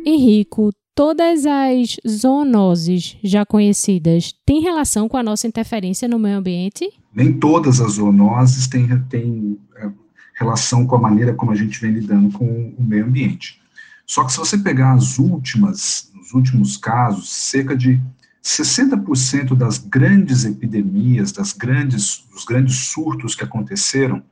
Henrico, 0.06 0.70
todas 0.94 1.46
as 1.46 1.96
zoonoses 2.08 3.16
já 3.22 3.44
conhecidas 3.44 4.34
têm 4.44 4.60
relação 4.60 5.08
com 5.08 5.16
a 5.16 5.22
nossa 5.22 5.46
interferência 5.46 6.06
no 6.06 6.18
meio 6.18 6.38
ambiente? 6.38 6.88
Nem 7.12 7.32
todas 7.32 7.80
as 7.80 7.94
zoonoses 7.94 8.68
têm, 8.68 8.86
têm 9.08 9.58
relação 10.40 10.86
com 10.86 10.96
a 10.96 11.00
maneira 11.00 11.34
como 11.34 11.52
a 11.52 11.54
gente 11.54 11.78
vem 11.78 11.92
lidando 11.92 12.36
com 12.36 12.74
o 12.76 12.82
meio 12.82 13.04
ambiente. 13.04 13.60
Só 14.06 14.24
que 14.24 14.32
se 14.32 14.38
você 14.38 14.56
pegar 14.56 14.94
as 14.94 15.18
últimas, 15.18 16.10
os 16.20 16.32
últimos 16.32 16.78
casos, 16.78 17.28
cerca 17.28 17.76
de 17.76 18.00
60% 18.42 19.54
das 19.54 19.76
grandes 19.76 20.46
epidemias, 20.46 21.30
das 21.30 21.52
grandes, 21.52 22.24
dos 22.32 22.44
grandes 22.44 22.76
surtos 22.88 23.34
que 23.34 23.44
aconteceram, 23.44 24.22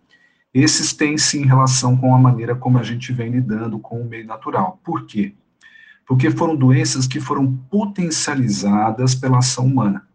esses 0.53 0.95
têm 0.95 1.19
sim 1.19 1.45
relação 1.45 1.95
com 1.95 2.15
a 2.15 2.19
maneira 2.19 2.57
como 2.57 2.79
a 2.79 2.83
gente 2.83 3.13
vem 3.13 3.31
lidando 3.31 3.79
com 3.79 4.01
o 4.01 4.09
meio 4.09 4.27
natural. 4.27 4.81
Por 4.83 5.05
quê? 5.05 5.35
Porque 6.07 6.31
foram 6.31 6.57
doenças 6.57 7.07
que 7.07 7.21
foram 7.21 7.55
potencializadas 7.71 9.15
pela 9.15 9.39
ação 9.39 9.67
humana. 9.67 10.09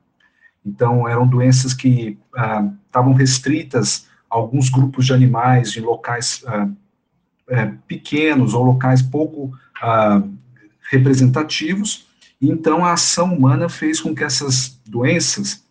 Então, 0.66 1.08
eram 1.08 1.28
doenças 1.28 1.74
que 1.74 2.18
ah, 2.36 2.68
estavam 2.88 3.14
restritas 3.14 4.08
alguns 4.34 4.70
grupos 4.70 5.06
de 5.06 5.14
animais 5.14 5.78
em 5.78 5.82
locais 5.82 6.44
uh, 6.44 6.76
é, 7.48 7.72
pequenos 7.88 8.54
ou 8.54 8.64
locais 8.64 9.02
pouco 9.02 9.54
uh, 9.84 10.30
representativos, 10.90 12.08
então 12.42 12.84
a 12.84 12.94
ação 12.94 13.34
humana 13.34 13.70
fez 13.70 14.02
com 14.02 14.14
que 14.16 14.24
essas 14.24 14.80
doenças 14.88 15.64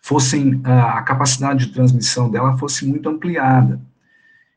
fossem, 0.00 0.54
uh, 0.54 0.66
a 0.66 1.02
capacidade 1.02 1.66
de 1.66 1.72
transmissão 1.72 2.30
dela 2.30 2.56
fosse 2.56 2.86
muito 2.86 3.08
ampliada. 3.08 3.78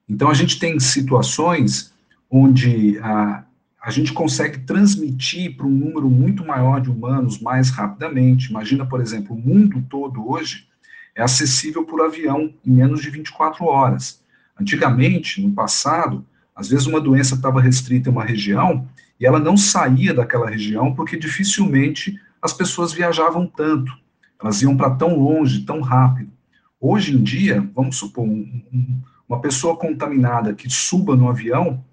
Então 0.08 0.30
a 0.30 0.34
gente 0.34 0.58
tem 0.58 0.80
situações 0.80 1.94
onde 2.32 2.98
a, 3.00 3.44
a 3.82 3.92
gente 3.92 4.14
consegue 4.14 4.60
transmitir 4.60 5.58
para 5.58 5.66
um 5.66 5.72
número 5.72 6.10
muito 6.10 6.46
maior 6.46 6.80
de 6.80 6.90
humanos 6.90 7.40
mais 7.40 7.70
rapidamente. 7.70 8.50
Imagina, 8.50 8.86
por 8.86 9.02
exemplo, 9.02 9.36
o 9.36 9.40
mundo 9.40 9.84
todo 9.90 10.30
hoje 10.30 10.68
é 11.16 11.24
acessível 11.24 11.86
por 11.86 12.02
avião 12.02 12.54
em 12.66 12.72
menos 12.72 13.02
de 13.02 13.10
24 13.10 13.66
horas. 13.66 14.22
Antigamente, 14.60 15.42
no 15.42 15.54
passado, 15.54 16.26
às 16.56 16.70
vezes 16.70 16.86
uma 16.86 17.00
doença 17.00 17.36
estava 17.36 17.62
restrita 17.62 18.10
em 18.10 18.12
uma 18.12 18.24
região 18.24 18.88
e 19.20 19.26
ela 19.26 19.40
não 19.40 19.56
saía 19.56 20.14
daquela 20.14 20.50
região 20.50 20.94
porque 20.94 21.18
dificilmente 21.18 22.20
as 22.42 22.54
pessoas 22.54 22.94
viajavam 22.94 23.48
tanto, 23.48 23.92
elas 24.40 24.62
iam 24.62 24.76
para 24.76 24.92
tão 24.92 25.18
longe, 25.18 25.66
tão 25.66 25.82
rápido. 25.82 26.32
Hoje 26.80 27.16
em 27.16 27.24
dia, 27.24 27.68
vamos 27.74 27.98
supor, 27.98 28.26
um, 28.26 29.02
uma 29.28 29.40
pessoa 29.42 29.76
contaminada 29.76 30.54
que 30.54 30.70
suba 30.70 31.16
no 31.16 31.30
avião, 31.30 31.84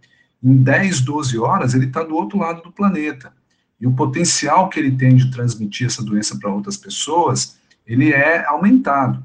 em 0.43 0.57
10, 0.57 1.01
12 1.01 1.39
horas, 1.39 1.73
ele 1.73 1.87
está 1.87 2.03
do 2.03 2.15
outro 2.15 2.39
lado 2.39 2.63
do 2.63 2.73
planeta. 2.73 3.33
E 3.81 3.87
o 3.87 3.93
potencial 3.93 4.69
que 4.69 4.79
ele 4.79 4.93
tem 4.93 5.17
de 5.17 5.31
transmitir 5.31 5.87
essa 5.87 6.05
doença 6.05 6.37
para 6.39 6.53
outras 6.53 6.77
pessoas 6.77 7.57
ele 7.87 8.13
é 8.13 8.45
aumentado. 8.47 9.25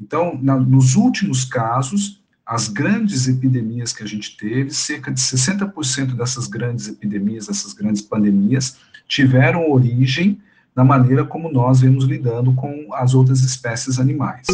Então, 0.00 0.38
na, 0.42 0.56
nos 0.56 0.94
últimos 0.94 1.44
casos, 1.44 2.22
as 2.44 2.68
grandes 2.68 3.26
epidemias 3.26 3.92
que 3.92 4.02
a 4.02 4.06
gente 4.06 4.36
teve, 4.36 4.70
cerca 4.70 5.10
de 5.10 5.20
60% 5.20 6.14
dessas 6.14 6.46
grandes 6.46 6.86
epidemias, 6.86 7.46
dessas 7.46 7.72
grandes 7.72 8.02
pandemias, 8.02 8.76
tiveram 9.08 9.70
origem 9.70 10.40
na 10.74 10.84
maneira 10.84 11.24
como 11.24 11.50
nós 11.50 11.80
vemos 11.80 12.04
lidando 12.04 12.52
com 12.54 12.88
as 12.92 13.14
outras 13.14 13.40
espécies 13.40 13.98
animais. 13.98 14.46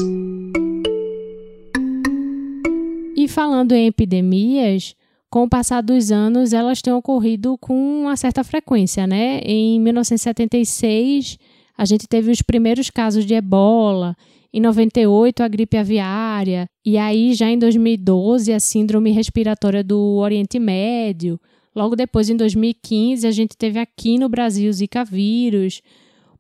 E 3.16 3.28
falando 3.28 3.72
em 3.72 3.87
epidemias, 3.87 4.94
com 5.28 5.44
o 5.44 5.49
passar 5.49 5.80
dos 5.80 6.12
anos, 6.12 6.52
elas 6.52 6.80
têm 6.82 6.92
ocorrido 6.92 7.56
com 7.58 8.02
uma 8.02 8.16
certa 8.16 8.44
frequência, 8.44 9.06
né? 9.06 9.38
Em 9.40 9.80
1976, 9.80 11.38
a 11.76 11.85
gente 11.85 12.07
teve 12.07 12.31
os 12.31 12.43
primeiros 12.43 12.91
casos 12.91 13.25
de 13.25 13.35
ebola, 13.35 14.14
em 14.52 14.61
98 14.61 15.43
a 15.43 15.49
gripe 15.49 15.76
aviária, 15.76 16.67
e 16.85 16.99
aí 16.99 17.33
já 17.35 17.49
em 17.49 17.59
2012 17.59 18.52
a 18.52 18.61
síndrome 18.61 19.11
respiratória 19.11 19.83
do 19.83 20.17
Oriente 20.17 20.59
Médio. 20.59 21.41
Logo 21.75 21.97
depois, 21.97 22.29
em 22.29 22.37
2015, 22.37 23.26
a 23.26 23.31
gente 23.31 23.57
teve 23.57 23.79
aqui 23.79 24.19
no 24.19 24.29
Brasil 24.29 24.69
o 24.69 24.73
Zika 24.73 25.05
vírus. 25.05 25.81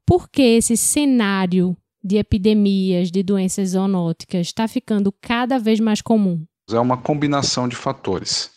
Por 0.04 0.28
que 0.28 0.42
esse 0.42 0.76
cenário 0.76 1.74
de 2.04 2.18
epidemias 2.18 3.10
de 3.10 3.22
doenças 3.22 3.70
zoonóticas 3.70 4.48
está 4.48 4.68
ficando 4.68 5.10
cada 5.22 5.58
vez 5.58 5.80
mais 5.80 6.02
comum? 6.02 6.44
É 6.70 6.78
uma 6.78 6.98
combinação 6.98 7.66
de 7.66 7.76
fatores. 7.76 8.50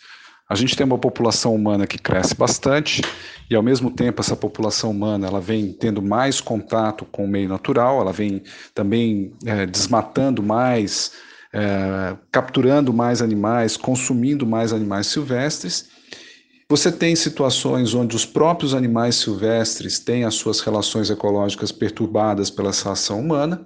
A 0.47 0.53
gente 0.53 0.75
tem 0.75 0.85
uma 0.85 0.97
população 0.97 1.55
humana 1.55 1.87
que 1.87 1.97
cresce 1.97 2.35
bastante 2.35 3.01
e, 3.49 3.55
ao 3.55 3.63
mesmo 3.63 3.89
tempo, 3.89 4.21
essa 4.21 4.35
população 4.35 4.91
humana 4.91 5.27
ela 5.27 5.41
vem 5.41 5.73
tendo 5.73 6.03
mais 6.03 6.39
contato 6.39 7.03
com 7.05 7.25
o 7.25 7.27
meio 7.27 7.49
natural, 7.49 7.99
ela 7.99 8.13
vem 8.13 8.43
também 8.73 9.33
é, 9.43 9.65
desmatando 9.65 10.43
mais, 10.43 11.13
é, 11.51 12.15
capturando 12.31 12.93
mais 12.93 13.23
animais, 13.23 13.75
consumindo 13.75 14.45
mais 14.45 14.71
animais 14.71 15.07
silvestres. 15.07 15.89
Você 16.69 16.91
tem 16.91 17.15
situações 17.15 17.95
onde 17.95 18.15
os 18.15 18.25
próprios 18.25 18.75
animais 18.75 19.15
silvestres 19.15 19.99
têm 19.99 20.25
as 20.25 20.35
suas 20.35 20.59
relações 20.59 21.09
ecológicas 21.09 21.71
perturbadas 21.71 22.51
pela 22.51 22.69
essa 22.69 22.91
ação 22.91 23.19
humana. 23.19 23.65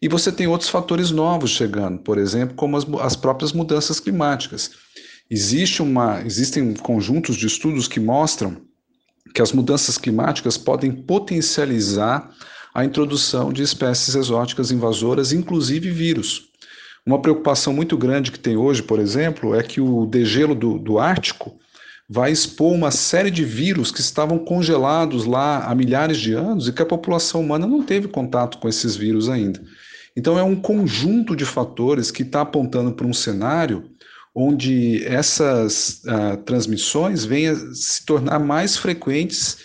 E 0.00 0.08
você 0.08 0.30
tem 0.30 0.46
outros 0.46 0.70
fatores 0.70 1.10
novos 1.10 1.50
chegando, 1.50 1.98
por 1.98 2.18
exemplo, 2.18 2.54
como 2.54 2.76
as, 2.76 2.86
as 3.00 3.16
próprias 3.16 3.52
mudanças 3.52 3.98
climáticas. 3.98 4.70
Existe 5.30 5.82
uma, 5.82 6.22
existem 6.24 6.74
conjuntos 6.74 7.36
de 7.36 7.46
estudos 7.46 7.86
que 7.86 8.00
mostram 8.00 8.56
que 9.34 9.42
as 9.42 9.52
mudanças 9.52 9.98
climáticas 9.98 10.56
podem 10.56 10.90
potencializar 10.90 12.30
a 12.74 12.84
introdução 12.84 13.52
de 13.52 13.62
espécies 13.62 14.14
exóticas 14.14 14.70
invasoras, 14.70 15.32
inclusive 15.32 15.90
vírus. 15.90 16.48
Uma 17.04 17.20
preocupação 17.20 17.72
muito 17.72 17.96
grande 17.96 18.32
que 18.32 18.38
tem 18.38 18.56
hoje, 18.56 18.82
por 18.82 18.98
exemplo, 18.98 19.54
é 19.54 19.62
que 19.62 19.80
o 19.80 20.06
degelo 20.06 20.54
do, 20.54 20.78
do 20.78 20.98
Ártico 20.98 21.58
vai 22.08 22.32
expor 22.32 22.72
uma 22.72 22.90
série 22.90 23.30
de 23.30 23.44
vírus 23.44 23.92
que 23.92 24.00
estavam 24.00 24.38
congelados 24.38 25.26
lá 25.26 25.64
há 25.66 25.74
milhares 25.74 26.18
de 26.18 26.32
anos 26.32 26.68
e 26.68 26.72
que 26.72 26.80
a 26.80 26.86
população 26.86 27.42
humana 27.42 27.66
não 27.66 27.82
teve 27.82 28.08
contato 28.08 28.58
com 28.58 28.68
esses 28.68 28.96
vírus 28.96 29.28
ainda. 29.28 29.62
Então, 30.16 30.38
é 30.38 30.42
um 30.42 30.56
conjunto 30.56 31.36
de 31.36 31.44
fatores 31.44 32.10
que 32.10 32.22
está 32.22 32.40
apontando 32.40 32.92
para 32.92 33.06
um 33.06 33.12
cenário 33.12 33.90
onde 34.40 35.04
essas 35.04 36.00
uh, 36.04 36.36
transmissões 36.44 37.24
venham 37.24 37.54
a 37.54 37.74
se 37.74 38.06
tornar 38.06 38.38
mais 38.38 38.76
frequentes 38.76 39.58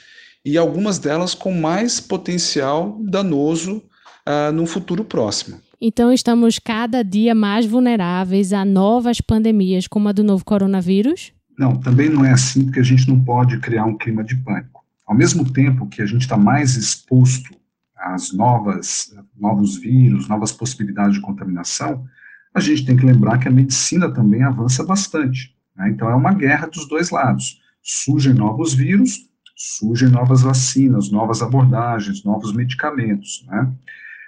e 0.44 0.58
algumas 0.58 0.98
delas 0.98 1.36
com 1.36 1.54
mais 1.54 2.00
potencial 2.00 3.00
danoso 3.04 3.84
uh, 4.28 4.52
no 4.52 4.66
futuro 4.66 5.06
próximo. 5.06 5.60
Então, 5.80 6.12
estamos 6.12 6.58
cada 6.58 7.04
dia 7.04 7.36
mais 7.36 7.68
vulneráveis 7.68 8.52
a 8.52 8.66
novas 8.66 9.22
pandemias, 9.22 9.86
como 9.86 10.10
a 10.10 10.12
do 10.12 10.24
novo 10.24 10.44
coronavírus? 10.44 11.32
Não, 11.60 11.76
também 11.76 12.10
não 12.10 12.26
é 12.26 12.32
assim, 12.32 12.66
porque 12.66 12.80
a 12.80 12.84
gente 12.84 13.08
não 13.08 13.24
pode 13.24 13.60
criar 13.60 13.86
um 13.86 13.96
clima 13.96 14.24
de 14.24 14.36
pânico. 14.38 14.84
Ao 15.06 15.16
mesmo 15.16 15.52
tempo 15.54 15.88
que 15.88 16.02
a 16.02 16.06
gente 16.08 16.22
está 16.22 16.38
mais 16.38 16.76
exposto 16.76 17.56
às 17.96 18.34
novas, 18.34 19.14
novos 19.40 19.78
vírus, 19.78 20.28
novas 20.28 20.52
possibilidades 20.52 21.16
de 21.16 21.22
contaminação, 21.22 22.06
a 22.54 22.60
gente 22.60 22.86
tem 22.86 22.96
que 22.96 23.06
lembrar 23.06 23.40
que 23.40 23.48
a 23.48 23.52
medicina 23.52 24.12
também 24.12 24.44
avança 24.44 24.84
bastante. 24.86 25.56
Né? 25.76 25.90
Então, 25.90 26.10
é 26.10 26.16
uma 26.16 26.34
guerra 26.34 26.68
dos 26.68 26.88
dois 26.88 27.10
lados. 27.10 27.62
Surgem 27.82 28.34
novos 28.34 28.74
vírus, 28.74 29.30
surgem 29.56 30.10
novas 30.10 30.42
vacinas, 30.42 31.12
novas 31.12 31.42
abordagens, 31.42 32.24
novos 32.24 32.54
medicamentos. 32.54 33.46
Né? 33.48 33.74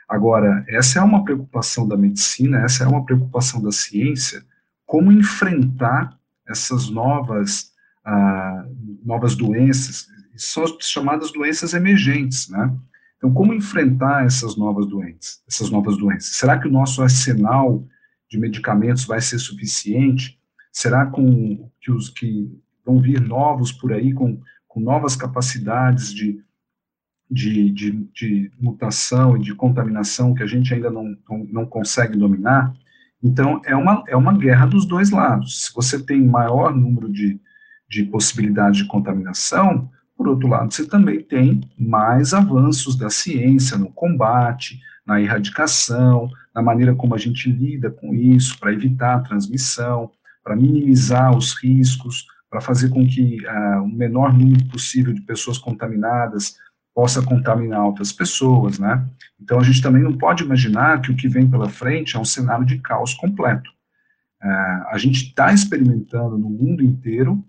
Agora, 0.10 0.63
essa 0.67 1.00
é 1.00 1.01
uma 1.01 1.24
preocupação 1.24 1.88
da 1.88 1.98
medicina, 1.98 2.62
essa 2.62 2.84
é 2.84 2.88
uma 2.88 3.05
preocupação 3.05 3.62
da 3.62 3.72
ciência, 3.72 4.44
como 4.86 5.12
enfrentar 5.12 6.17
essas 6.48 6.89
novas, 6.89 7.72
ah, 8.05 8.65
novas 9.03 9.36
doenças, 9.36 10.08
são 10.38 10.63
as 10.63 10.72
chamadas 10.82 11.32
doenças 11.32 11.74
emergentes, 11.74 12.50
né? 12.50 12.72
Então, 13.17 13.34
como 13.34 13.53
enfrentar 13.53 14.25
essas 14.25 14.58
novas 14.58 14.86
doenças? 14.86 15.41
Essas 15.48 15.70
novas 15.70 15.98
doenças? 15.98 16.36
Será 16.36 16.60
que 16.60 16.67
o 16.67 16.72
nosso 16.72 17.01
arsenal 17.01 17.84
de 18.29 18.38
medicamentos 18.38 19.05
vai 19.05 19.22
ser 19.22 19.39
suficiente? 19.39 20.39
Será 20.72 21.05
com, 21.05 21.70
que 21.79 21.91
os 21.91 22.10
que 22.10 22.51
vão 22.86 23.00
vir 23.00 23.22
novos 23.22 23.72
por 23.72 23.94
aí 23.94 24.13
com, 24.13 24.39
com 24.67 24.79
novas 24.79 25.15
capacidades 25.15 26.13
de, 26.13 26.44
de, 27.29 27.72
de, 27.72 27.91
de 28.13 28.51
mutação 28.60 29.38
e 29.38 29.41
de 29.41 29.55
contaminação 29.55 30.34
que 30.34 30.44
a 30.44 30.48
gente 30.48 30.74
ainda 30.74 30.89
não, 30.91 31.15
não, 31.29 31.46
não 31.46 31.65
consegue 31.65 32.17
dominar? 32.17 32.74
Então, 33.24 33.60
é 33.65 33.75
uma, 33.75 34.03
é 34.08 34.15
uma 34.15 34.38
guerra 34.38 34.67
dos 34.67 34.86
dois 34.86 35.10
lados. 35.10 35.65
Se 35.65 35.74
você 35.74 36.03
tem 36.03 36.22
maior 36.22 36.75
número 36.75 37.12
de, 37.12 37.39
de 37.89 38.03
possibilidades 38.03 38.77
de 38.77 38.88
contaminação, 38.88 39.89
por 40.15 40.27
outro 40.27 40.48
lado, 40.48 40.74
você 40.74 40.88
também 40.88 41.22
tem 41.22 41.62
mais 41.77 42.34
avanços 42.34 42.96
da 42.96 43.10
ciência 43.10 43.77
no 43.77 43.91
combate, 43.91 44.79
na 45.06 45.22
erradicação, 45.22 46.30
na 46.54 46.62
maneira 46.62 46.96
como 46.96 47.14
a 47.14 47.18
gente 47.18 47.50
lida 47.52 47.92
com 47.92 48.14
isso, 48.14 48.58
para 48.60 48.74
evitar 48.74 49.16
a 49.16 49.20
transmissão, 49.20 50.12
para 50.44 50.56
minimizar 50.56 51.36
os 51.36 51.54
riscos, 51.54 52.26
para 52.50 52.62
fazer 52.62 52.90
com 52.90 53.06
que 53.06 53.38
uh, 53.46 53.84
o 53.84 53.88
menor 53.88 54.34
número 54.34 54.66
possível 54.68 55.14
de 55.14 55.22
pessoas 55.22 55.58
contaminadas 55.58 56.58
possa 56.94 57.22
contaminar 57.22 57.86
outras 57.86 58.14
pessoas, 58.14 58.80
né? 58.80 59.06
Então 59.40 59.60
a 59.60 59.64
gente 59.64 59.82
também 59.82 60.02
não 60.02 60.18
pode 60.18 60.44
imaginar 60.44 61.02
que 61.02 61.12
o 61.12 61.16
que 61.16 61.28
vem 61.28 61.50
pela 61.50 61.68
frente 61.68 62.16
é 62.16 62.20
um 62.20 62.26
cenário 62.26 62.66
de 62.66 62.80
caos 62.80 63.14
completo. 63.14 63.70
Uh, 64.42 64.88
a 64.88 64.98
gente 64.98 65.26
está 65.26 65.52
experimentando 65.52 66.38
no 66.38 66.50
mundo 66.50 66.82
inteiro 66.82 67.44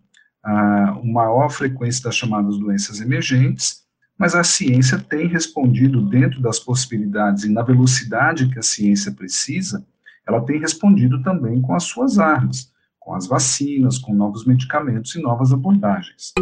uh, 0.45 1.01
uma 1.01 1.25
maior 1.25 1.49
frequência 1.51 2.03
das 2.03 2.17
chamadas 2.17 2.59
doenças 2.59 3.01
emergentes, 3.01 3.86
mas 4.19 4.35
a 4.35 4.43
ciência 4.43 4.99
tem 4.99 5.29
respondido 5.29 6.01
dentro 6.01 6.41
das 6.41 6.59
possibilidades 6.59 7.45
e 7.45 7.53
na 7.53 7.63
velocidade 7.63 8.49
que 8.49 8.59
a 8.59 8.63
ciência 8.63 9.13
precisa, 9.13 9.87
ela 10.27 10.41
tem 10.41 10.59
respondido 10.59 11.23
também 11.23 11.61
com 11.61 11.75
as 11.75 11.85
suas 11.85 12.19
armas, 12.19 12.73
com 12.99 13.15
as 13.15 13.27
vacinas, 13.27 13.99
com 13.99 14.15
novos 14.15 14.45
medicamentos 14.45 15.15
e 15.15 15.21
novas 15.21 15.53
abordagens. 15.53 16.33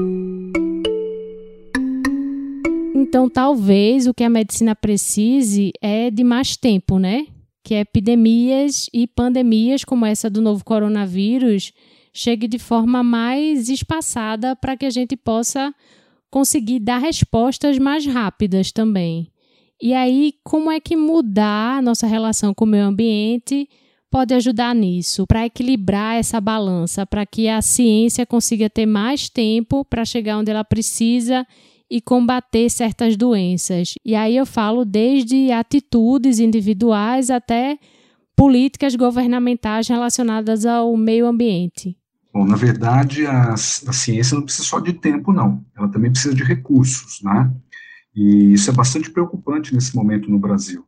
Então, 2.94 3.28
talvez 3.28 4.06
o 4.06 4.14
que 4.14 4.24
a 4.24 4.30
medicina 4.30 4.74
precise 4.74 5.72
é 5.80 6.10
de 6.10 6.24
mais 6.24 6.56
tempo, 6.56 6.98
né? 6.98 7.26
Que 7.62 7.74
epidemias 7.74 8.88
e 8.92 9.06
pandemias 9.06 9.84
como 9.84 10.06
essa 10.06 10.30
do 10.30 10.40
novo 10.40 10.64
coronavírus 10.64 11.72
chegue 12.12 12.46
de 12.46 12.58
forma 12.58 13.02
mais 13.02 13.68
espaçada 13.68 14.54
para 14.54 14.76
que 14.76 14.86
a 14.86 14.90
gente 14.90 15.16
possa 15.16 15.74
conseguir 16.34 16.80
dar 16.80 16.98
respostas 16.98 17.78
mais 17.78 18.04
rápidas 18.04 18.72
também. 18.72 19.30
E 19.80 19.94
aí, 19.94 20.32
como 20.42 20.68
é 20.68 20.80
que 20.80 20.96
mudar 20.96 21.78
a 21.78 21.82
nossa 21.82 22.08
relação 22.08 22.52
com 22.52 22.64
o 22.64 22.66
meio 22.66 22.86
ambiente 22.86 23.68
pode 24.10 24.34
ajudar 24.34 24.74
nisso, 24.74 25.28
para 25.28 25.46
equilibrar 25.46 26.16
essa 26.16 26.40
balança, 26.40 27.06
para 27.06 27.24
que 27.24 27.48
a 27.48 27.62
ciência 27.62 28.26
consiga 28.26 28.68
ter 28.68 28.84
mais 28.84 29.28
tempo 29.28 29.84
para 29.84 30.04
chegar 30.04 30.36
onde 30.36 30.50
ela 30.50 30.64
precisa 30.64 31.46
e 31.88 32.00
combater 32.00 32.68
certas 32.68 33.16
doenças. 33.16 33.94
E 34.04 34.16
aí 34.16 34.36
eu 34.36 34.44
falo 34.44 34.84
desde 34.84 35.52
atitudes 35.52 36.40
individuais 36.40 37.30
até 37.30 37.78
políticas 38.34 38.96
governamentais 38.96 39.86
relacionadas 39.86 40.66
ao 40.66 40.96
meio 40.96 41.28
ambiente. 41.28 41.96
Bom, 42.34 42.44
na 42.44 42.56
verdade, 42.56 43.24
a, 43.26 43.52
a, 43.52 43.56
ciência 43.56 44.34
não 44.34 44.42
precisa 44.42 44.64
só 44.64 44.80
de 44.80 44.92
tempo, 44.92 45.32
não. 45.32 45.64
Ela 45.76 45.86
também 45.86 46.10
precisa 46.10 46.34
de 46.34 46.42
recursos, 46.42 47.22
né? 47.22 47.54
E 48.12 48.52
isso 48.52 48.68
é 48.68 48.72
bastante 48.72 49.08
preocupante 49.08 49.72
nesse 49.72 49.94
momento 49.94 50.28
no 50.28 50.36
Brasil. 50.36 50.84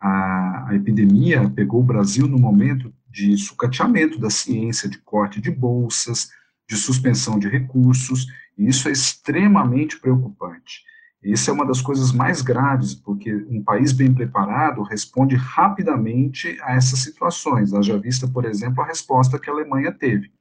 A, 0.00 0.70
a 0.70 0.74
epidemia 0.74 1.50
pegou 1.50 1.82
o 1.82 1.84
Brasil 1.84 2.26
no 2.26 2.38
momento 2.38 2.94
de 3.10 3.36
sucateamento 3.36 4.18
da 4.18 4.30
ciência, 4.30 4.88
de 4.88 4.96
corte 4.96 5.38
de 5.38 5.50
bolsas, 5.50 6.30
de 6.66 6.76
suspensão 6.76 7.38
de 7.38 7.46
recursos, 7.46 8.26
e 8.56 8.66
isso 8.66 8.88
é 8.88 8.92
extremamente 8.92 10.00
preocupante. 10.00 10.80
Isso 11.22 11.50
é 11.50 11.52
uma 11.52 11.66
das 11.66 11.82
coisas 11.82 12.10
mais 12.10 12.40
graves, 12.40 12.94
porque 12.94 13.34
um 13.50 13.62
país 13.62 13.92
bem 13.92 14.14
preparado 14.14 14.82
responde 14.82 15.36
rapidamente 15.36 16.56
a 16.62 16.74
essas 16.74 17.00
situações. 17.00 17.74
Haja 17.74 17.98
vista, 17.98 18.26
por 18.26 18.46
exemplo, 18.46 18.82
a 18.82 18.86
resposta 18.86 19.38
que 19.38 19.50
a 19.50 19.52
Alemanha 19.52 19.92
teve. 19.92 20.35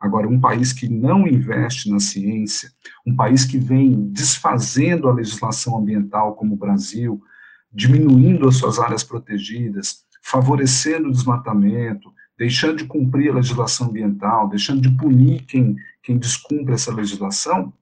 Agora, 0.00 0.28
um 0.28 0.40
país 0.40 0.72
que 0.72 0.88
não 0.88 1.26
investe 1.26 1.90
na 1.90 1.98
ciência, 1.98 2.70
um 3.04 3.16
país 3.16 3.44
que 3.44 3.58
vem 3.58 4.10
desfazendo 4.10 5.08
a 5.08 5.12
legislação 5.12 5.76
ambiental, 5.76 6.36
como 6.36 6.54
o 6.54 6.58
Brasil, 6.58 7.20
diminuindo 7.72 8.48
as 8.48 8.56
suas 8.56 8.78
áreas 8.78 9.02
protegidas, 9.02 10.04
favorecendo 10.22 11.08
o 11.08 11.12
desmatamento, 11.12 12.12
deixando 12.38 12.76
de 12.76 12.84
cumprir 12.84 13.30
a 13.30 13.34
legislação 13.34 13.88
ambiental, 13.88 14.48
deixando 14.48 14.80
de 14.80 14.90
punir 14.90 15.44
quem, 15.46 15.76
quem 16.02 16.16
descumpre 16.16 16.74
essa 16.74 16.94
legislação, 16.94 17.72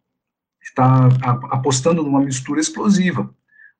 está 0.63 1.07
apostando 1.51 2.03
numa 2.03 2.21
mistura 2.21 2.61
explosiva, 2.61 3.33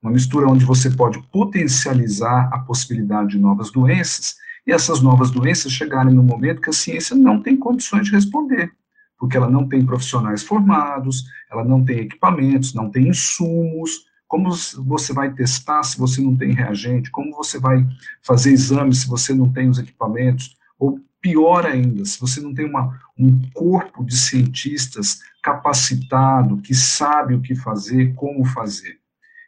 uma 0.03 0.13
mistura 0.13 0.47
onde 0.47 0.65
você 0.65 0.91
pode 0.91 1.21
potencializar 1.33 2.51
a 2.53 2.59
possibilidade 2.59 3.31
de 3.31 3.39
novas 3.39 3.73
doenças 3.73 4.37
e 4.67 4.73
essas 4.73 5.01
novas 5.01 5.31
doenças 5.31 5.73
chegarem 5.73 6.13
no 6.13 6.23
momento 6.23 6.61
que 6.61 6.71
a 6.71 6.73
ciência 6.73 7.15
não 7.15 7.41
tem 7.41 7.57
condições 7.57 8.07
de 8.07 8.13
responder, 8.13 8.73
porque 9.19 9.37
ela 9.37 9.49
não 9.49 9.69
tem 9.69 9.85
profissionais 9.85 10.43
formados, 10.43 11.25
ela 11.51 11.65
não 11.65 11.85
tem 11.85 12.01
equipamentos, 12.01 12.75
não 12.75 12.91
tem 12.91 13.09
insumos. 13.09 14.07
Como 14.27 14.51
você 14.85 15.13
vai 15.13 15.33
testar 15.33 15.85
se 15.85 15.97
você 15.97 16.21
não 16.21 16.37
tem 16.37 16.53
reagente? 16.53 17.11
Como 17.11 17.33
você 17.37 17.61
vai 17.61 17.87
fazer 18.23 18.51
exames 18.51 19.03
se 19.03 19.09
você 19.09 19.33
não 19.33 19.53
tem 19.53 19.69
os 19.69 19.79
equipamentos? 19.79 20.57
Ou 20.79 21.01
pior 21.21 21.65
ainda, 21.65 22.05
se 22.05 22.21
você 22.21 22.41
não 22.41 22.53
tem 22.53 22.67
uma, 22.67 23.01
um 23.17 23.41
corpo 23.53 24.05
de 24.05 24.17
cientistas 24.17 25.21
capacitado, 25.43 26.59
que 26.59 26.75
sabe 26.75 27.35
o 27.35 27.41
que 27.41 27.55
fazer, 27.55 28.15
como 28.15 28.45
fazer. 28.45 28.99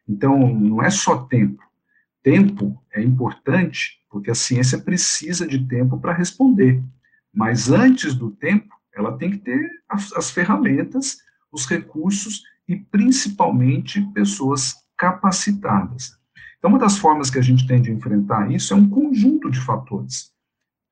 Então, 0.09 0.54
não 0.54 0.83
é 0.83 0.90
só 0.90 1.16
tempo. 1.16 1.62
Tempo 2.22 2.81
é 2.92 3.02
importante, 3.02 3.98
porque 4.11 4.31
a 4.31 4.35
ciência 4.35 4.79
precisa 4.79 5.47
de 5.47 5.66
tempo 5.66 5.99
para 5.99 6.12
responder. 6.12 6.83
Mas 7.33 7.71
antes 7.71 8.14
do 8.14 8.31
tempo, 8.31 8.75
ela 8.94 9.16
tem 9.16 9.31
que 9.31 9.38
ter 9.38 9.71
as, 9.88 10.12
as 10.12 10.31
ferramentas, 10.31 11.18
os 11.53 11.66
recursos 11.66 12.42
e 12.66 12.77
principalmente 12.77 14.01
pessoas 14.12 14.75
capacitadas. 14.97 16.18
Então, 16.59 16.71
uma 16.71 16.79
das 16.79 16.99
formas 16.99 17.31
que 17.31 17.38
a 17.38 17.42
gente 17.42 17.66
tem 17.66 17.81
de 17.81 17.90
enfrentar 17.92 18.51
isso 18.51 18.75
é 18.75 18.77
um 18.77 18.88
conjunto 18.88 19.51
de 19.51 19.61
fatores. 19.61 20.33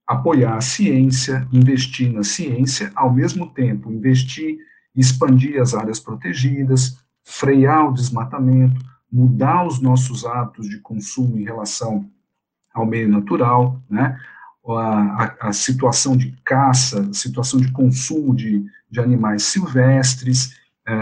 Apoiar 0.06 0.56
a 0.56 0.60
ciência, 0.60 1.46
investir 1.52 2.12
na 2.12 2.22
ciência, 2.22 2.92
ao 2.94 3.12
mesmo 3.12 3.50
tempo 3.50 3.90
investir 3.90 4.58
e 4.94 5.00
expandir 5.00 5.60
as 5.60 5.74
áreas 5.74 5.98
protegidas, 5.98 6.96
frear 7.24 7.88
o 7.88 7.92
desmatamento, 7.92 8.80
mudar 9.10 9.66
os 9.66 9.80
nossos 9.80 10.24
hábitos 10.24 10.68
de 10.68 10.78
consumo 10.78 11.36
em 11.36 11.44
relação 11.44 12.08
ao 12.76 12.86
meio 12.86 13.08
natural, 13.08 13.82
né? 13.88 14.18
A, 14.68 15.24
a, 15.24 15.48
a, 15.48 15.52
situação 15.52 16.16
de 16.16 16.36
caça, 16.44 17.08
a 17.08 17.14
situação 17.14 17.60
de 17.60 17.70
consumo 17.70 18.34
de, 18.34 18.64
de 18.90 19.00
animais 19.00 19.44
silvestres, 19.44 20.56
é, 20.86 20.94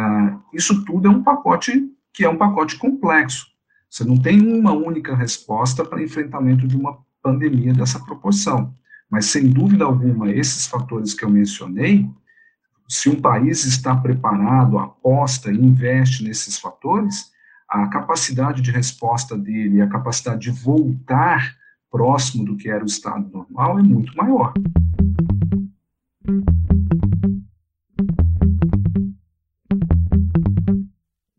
isso 0.52 0.84
tudo 0.84 1.08
é 1.08 1.10
um 1.10 1.22
pacote 1.22 1.90
que 2.12 2.24
é 2.24 2.28
um 2.28 2.36
pacote 2.36 2.76
complexo. 2.76 3.46
Você 3.90 4.04
não 4.04 4.18
tem 4.18 4.40
uma 4.40 4.72
única 4.72 5.16
resposta 5.16 5.84
para 5.84 6.02
enfrentamento 6.02 6.68
de 6.68 6.76
uma 6.76 6.98
pandemia 7.22 7.72
dessa 7.72 7.98
proporção. 7.98 8.72
Mas, 9.10 9.26
sem 9.26 9.48
dúvida 9.48 9.84
alguma, 9.84 10.30
esses 10.30 10.66
fatores 10.66 11.14
que 11.14 11.24
eu 11.24 11.30
mencionei, 11.30 12.08
se 12.88 13.08
um 13.08 13.20
país 13.20 13.64
está 13.64 13.96
preparado, 13.96 14.78
aposta 14.78 15.50
e 15.50 15.56
investe 15.56 16.22
nesses 16.22 16.58
fatores, 16.58 17.32
a 17.68 17.86
capacidade 17.88 18.60
de 18.60 18.70
resposta 18.70 19.36
dele, 19.36 19.80
a 19.80 19.88
capacidade 19.88 20.42
de 20.42 20.50
voltar 20.50 21.56
próximo 21.94 22.44
do 22.44 22.56
que 22.56 22.68
era 22.68 22.82
o 22.82 22.86
estado 22.86 23.30
normal 23.32 23.78
é 23.78 23.82
muito 23.84 24.12
maior. 24.16 24.52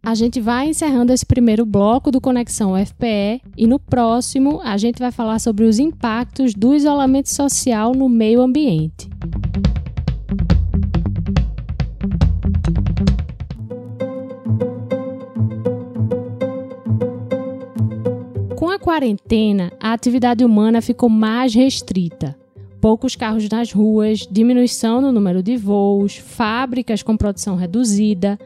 A 0.01 0.15
gente 0.15 0.39
vai 0.39 0.69
encerrando 0.69 1.11
esse 1.11 1.25
primeiro 1.25 1.65
bloco 1.65 2.09
do 2.09 2.21
Conexão 2.21 2.73
FPE 2.73 3.41
e 3.57 3.67
no 3.67 3.77
próximo 3.77 4.61
a 4.61 4.77
gente 4.77 4.97
vai 4.97 5.11
falar 5.11 5.39
sobre 5.39 5.65
os 5.65 5.77
impactos 5.77 6.53
do 6.53 6.73
isolamento 6.73 7.27
social 7.27 7.91
no 7.93 8.07
meio 8.07 8.41
ambiente. 8.41 9.09
Quarentena, 18.79 19.71
a 19.79 19.93
atividade 19.93 20.43
humana 20.43 20.81
ficou 20.81 21.09
mais 21.09 21.53
restrita. 21.53 22.37
Poucos 22.81 23.15
carros 23.15 23.49
nas 23.49 23.71
ruas, 23.71 24.27
diminuição 24.29 25.01
no 25.01 25.11
número 25.11 25.41
de 25.41 25.57
voos, 25.57 26.17
fábricas 26.17 27.01
com 27.01 27.17
produção 27.17 27.55
reduzida, 27.55 28.37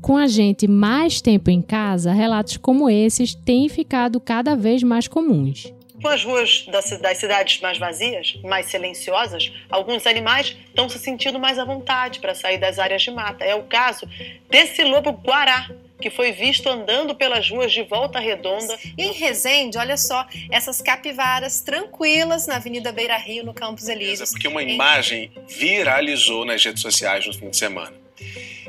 Com 0.00 0.16
a 0.16 0.26
gente 0.26 0.68
mais 0.68 1.20
tempo 1.20 1.50
em 1.50 1.60
casa, 1.60 2.12
relatos 2.12 2.56
como 2.56 2.88
esses 2.88 3.34
têm 3.34 3.68
ficado 3.68 4.20
cada 4.20 4.54
vez 4.54 4.82
mais 4.82 5.08
comuns. 5.08 5.72
Com 6.00 6.08
as 6.08 6.24
ruas 6.24 6.64
das 6.70 6.84
cidades 6.84 7.60
mais 7.60 7.76
vazias, 7.78 8.38
mais 8.44 8.66
silenciosas, 8.66 9.52
alguns 9.68 10.06
animais 10.06 10.56
estão 10.68 10.88
se 10.88 10.98
sentindo 10.98 11.40
mais 11.40 11.58
à 11.58 11.64
vontade 11.64 12.20
para 12.20 12.36
sair 12.36 12.58
das 12.58 12.78
áreas 12.78 13.02
de 13.02 13.10
mata. 13.10 13.44
É 13.44 13.54
o 13.56 13.64
caso 13.64 14.08
desse 14.48 14.84
lobo 14.84 15.10
guará, 15.10 15.68
que 16.00 16.10
foi 16.10 16.32
visto 16.32 16.68
andando 16.68 17.14
pelas 17.14 17.50
ruas 17.50 17.72
de 17.72 17.82
Volta 17.82 18.18
Redonda. 18.18 18.78
E 18.96 19.04
em 19.04 19.12
Resende, 19.12 19.78
olha 19.78 19.96
só, 19.96 20.26
essas 20.50 20.80
capivaras 20.80 21.60
tranquilas 21.60 22.46
na 22.46 22.56
Avenida 22.56 22.92
Beira 22.92 23.16
Rio, 23.16 23.44
no 23.44 23.54
Campos 23.54 23.88
Elíseos. 23.88 24.30
É 24.30 24.32
porque 24.32 24.48
uma 24.48 24.62
imagem 24.62 25.30
viralizou 25.46 26.44
nas 26.44 26.64
redes 26.64 26.82
sociais 26.82 27.26
no 27.26 27.34
fim 27.34 27.50
de 27.50 27.56
semana. 27.56 27.94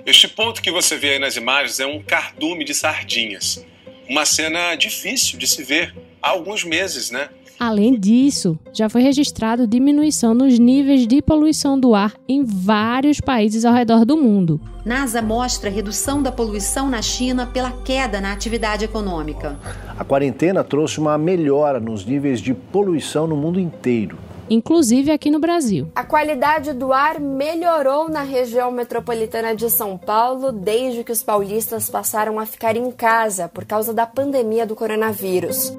Este 0.05 0.27
ponto 0.27 0.61
que 0.61 0.71
você 0.71 0.97
vê 0.97 1.13
aí 1.13 1.19
nas 1.19 1.35
imagens 1.35 1.79
é 1.79 1.85
um 1.85 2.01
cardume 2.01 2.63
de 2.63 2.73
sardinhas. 2.73 3.65
Uma 4.07 4.25
cena 4.25 4.75
difícil 4.75 5.37
de 5.37 5.47
se 5.47 5.63
ver 5.63 5.95
há 6.21 6.29
alguns 6.29 6.63
meses, 6.63 7.11
né? 7.11 7.29
Além 7.59 7.99
disso, 7.99 8.57
já 8.71 8.87
foi 8.87 9.01
registrado 9.01 9.67
diminuição 9.67 10.33
nos 10.33 10.57
níveis 10.57 11.05
de 11.05 11.21
poluição 11.21 11.77
do 11.77 11.93
ar 11.93 12.13
em 12.25 12.41
vários 12.41 13.19
países 13.19 13.65
ao 13.65 13.73
redor 13.73 14.05
do 14.05 14.15
mundo. 14.15 14.61
NASA 14.85 15.21
mostra 15.21 15.69
redução 15.69 16.23
da 16.23 16.31
poluição 16.31 16.89
na 16.89 17.01
China 17.01 17.45
pela 17.45 17.71
queda 17.71 18.21
na 18.21 18.31
atividade 18.31 18.85
econômica. 18.85 19.59
A 19.97 20.05
quarentena 20.05 20.63
trouxe 20.63 21.01
uma 21.01 21.17
melhora 21.17 21.81
nos 21.81 22.05
níveis 22.05 22.39
de 22.39 22.53
poluição 22.53 23.27
no 23.27 23.35
mundo 23.35 23.59
inteiro 23.59 24.17
inclusive 24.49 25.11
aqui 25.11 25.29
no 25.29 25.39
Brasil. 25.39 25.91
A 25.95 26.03
qualidade 26.03 26.73
do 26.73 26.91
ar 26.91 27.19
melhorou 27.19 28.09
na 28.09 28.23
região 28.23 28.71
metropolitana 28.71 29.55
de 29.55 29.69
São 29.69 29.95
Paulo 29.95 30.51
desde 30.51 31.03
que 31.03 31.11
os 31.11 31.21
paulistas 31.21 31.87
passaram 31.87 32.39
a 32.39 32.47
ficar 32.47 32.75
em 32.75 32.89
casa 32.91 33.47
por 33.47 33.63
causa 33.63 33.93
da 33.93 34.07
pandemia 34.07 34.65
do 34.65 34.75
coronavírus. 34.75 35.71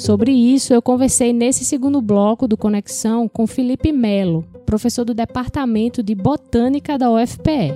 Sobre 0.00 0.32
isso, 0.32 0.72
eu 0.72 0.80
conversei 0.80 1.30
nesse 1.30 1.62
segundo 1.62 2.00
bloco 2.00 2.48
do 2.48 2.56
Conexão 2.56 3.28
com 3.28 3.46
Felipe 3.46 3.92
Melo, 3.92 4.42
professor 4.64 5.04
do 5.04 5.12
Departamento 5.12 6.02
de 6.02 6.14
Botânica 6.14 6.96
da 6.96 7.10
UFPE. 7.10 7.74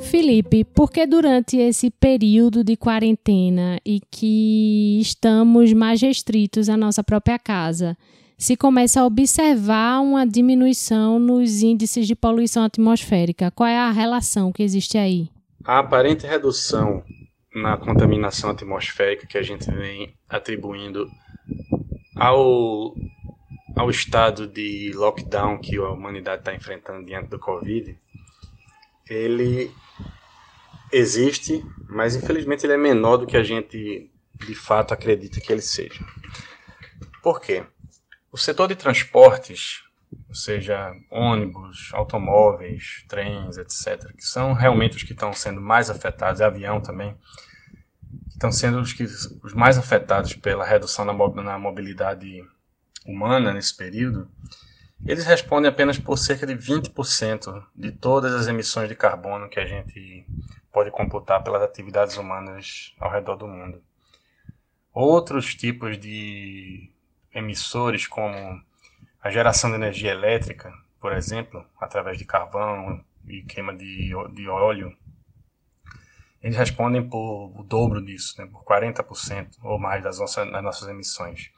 Felipe, 0.00 0.64
por 0.64 0.90
que 0.90 1.06
durante 1.06 1.58
esse 1.58 1.90
período 1.90 2.64
de 2.64 2.74
quarentena 2.74 3.78
e 3.84 4.00
que 4.10 4.98
estamos 4.98 5.74
mais 5.74 6.00
restritos 6.00 6.70
à 6.70 6.76
nossa 6.76 7.04
própria 7.04 7.38
casa, 7.38 7.98
se 8.38 8.56
começa 8.56 9.02
a 9.02 9.06
observar 9.06 10.00
uma 10.00 10.26
diminuição 10.26 11.18
nos 11.18 11.60
índices 11.60 12.06
de 12.06 12.16
poluição 12.16 12.64
atmosférica? 12.64 13.50
Qual 13.50 13.68
é 13.68 13.76
a 13.76 13.90
relação 13.90 14.50
que 14.52 14.62
existe 14.62 14.96
aí? 14.96 15.28
A 15.62 15.80
aparente 15.80 16.26
redução 16.26 17.02
na 17.56 17.78
contaminação 17.78 18.50
atmosférica 18.50 19.26
que 19.26 19.38
a 19.38 19.42
gente 19.42 19.70
vem 19.70 20.14
atribuindo 20.28 21.10
ao, 22.14 22.94
ao 23.74 23.88
estado 23.88 24.46
de 24.46 24.92
lockdown 24.94 25.58
que 25.58 25.76
a 25.76 25.88
humanidade 25.88 26.42
está 26.42 26.54
enfrentando 26.54 27.06
diante 27.06 27.28
do 27.28 27.38
Covid, 27.38 27.98
ele 29.08 29.72
existe, 30.92 31.64
mas 31.88 32.14
infelizmente 32.14 32.66
ele 32.66 32.74
é 32.74 32.78
menor 32.78 33.16
do 33.16 33.26
que 33.26 33.38
a 33.38 33.42
gente 33.42 34.10
de 34.34 34.54
fato 34.54 34.92
acredita 34.92 35.40
que 35.40 35.50
ele 35.50 35.62
seja. 35.62 36.04
Por 37.22 37.40
quê? 37.40 37.64
O 38.30 38.36
setor 38.36 38.68
de 38.68 38.76
transportes, 38.76 39.82
ou 40.28 40.34
seja, 40.34 40.92
ônibus, 41.10 41.88
automóveis, 41.94 43.02
trens, 43.08 43.56
etc., 43.56 44.12
que 44.14 44.24
são 44.26 44.52
realmente 44.52 44.96
os 44.98 45.02
que 45.02 45.12
estão 45.12 45.32
sendo 45.32 45.58
mais 45.58 45.88
afetados, 45.88 46.42
avião 46.42 46.82
também, 46.82 47.16
estão 48.36 48.52
sendo 48.52 48.80
os, 48.80 48.92
que, 48.92 49.02
os 49.02 49.54
mais 49.54 49.78
afetados 49.78 50.34
pela 50.34 50.64
redução 50.64 51.04
na, 51.06 51.58
mobilidade 51.58 52.44
humana 53.06 53.52
nesse 53.52 53.74
período, 53.74 54.30
eles 55.06 55.24
respondem 55.24 55.70
apenas 55.70 55.98
por 55.98 56.18
cerca 56.18 56.46
de 56.46 56.54
20% 56.54 57.64
de 57.74 57.92
todas 57.92 58.34
as 58.34 58.46
emissões 58.46 58.88
de 58.88 58.94
carbono 58.94 59.48
que 59.48 59.58
a 59.58 59.64
gente 59.64 60.26
pode 60.70 60.90
computar 60.90 61.42
pelas 61.42 61.62
atividades 61.62 62.16
humanas 62.18 62.94
ao 63.00 63.10
redor 63.10 63.36
do 63.36 63.48
mundo. 63.48 63.82
Outros 64.92 65.54
tipos 65.54 65.98
de 65.98 66.90
emissores, 67.32 68.06
como 68.06 68.62
a 69.22 69.30
geração 69.30 69.70
de 69.70 69.76
energia 69.76 70.10
elétrica, 70.10 70.72
por 71.00 71.12
exemplo, 71.12 71.64
através 71.80 72.18
de 72.18 72.24
carvão 72.24 73.02
e 73.26 73.42
queima 73.42 73.74
de, 73.74 74.12
de 74.34 74.48
óleo, 74.48 74.94
eles 76.46 76.56
respondem 76.56 77.02
por 77.02 77.52
o 77.58 77.64
dobro 77.64 78.00
disso, 78.00 78.36
né, 78.38 78.46
por 78.46 78.62
40% 78.62 79.48
ou 79.64 79.80
mais 79.80 80.00
das 80.00 80.20
nossas, 80.20 80.48
das 80.48 80.62
nossas 80.62 80.88
emissões. 80.88 81.50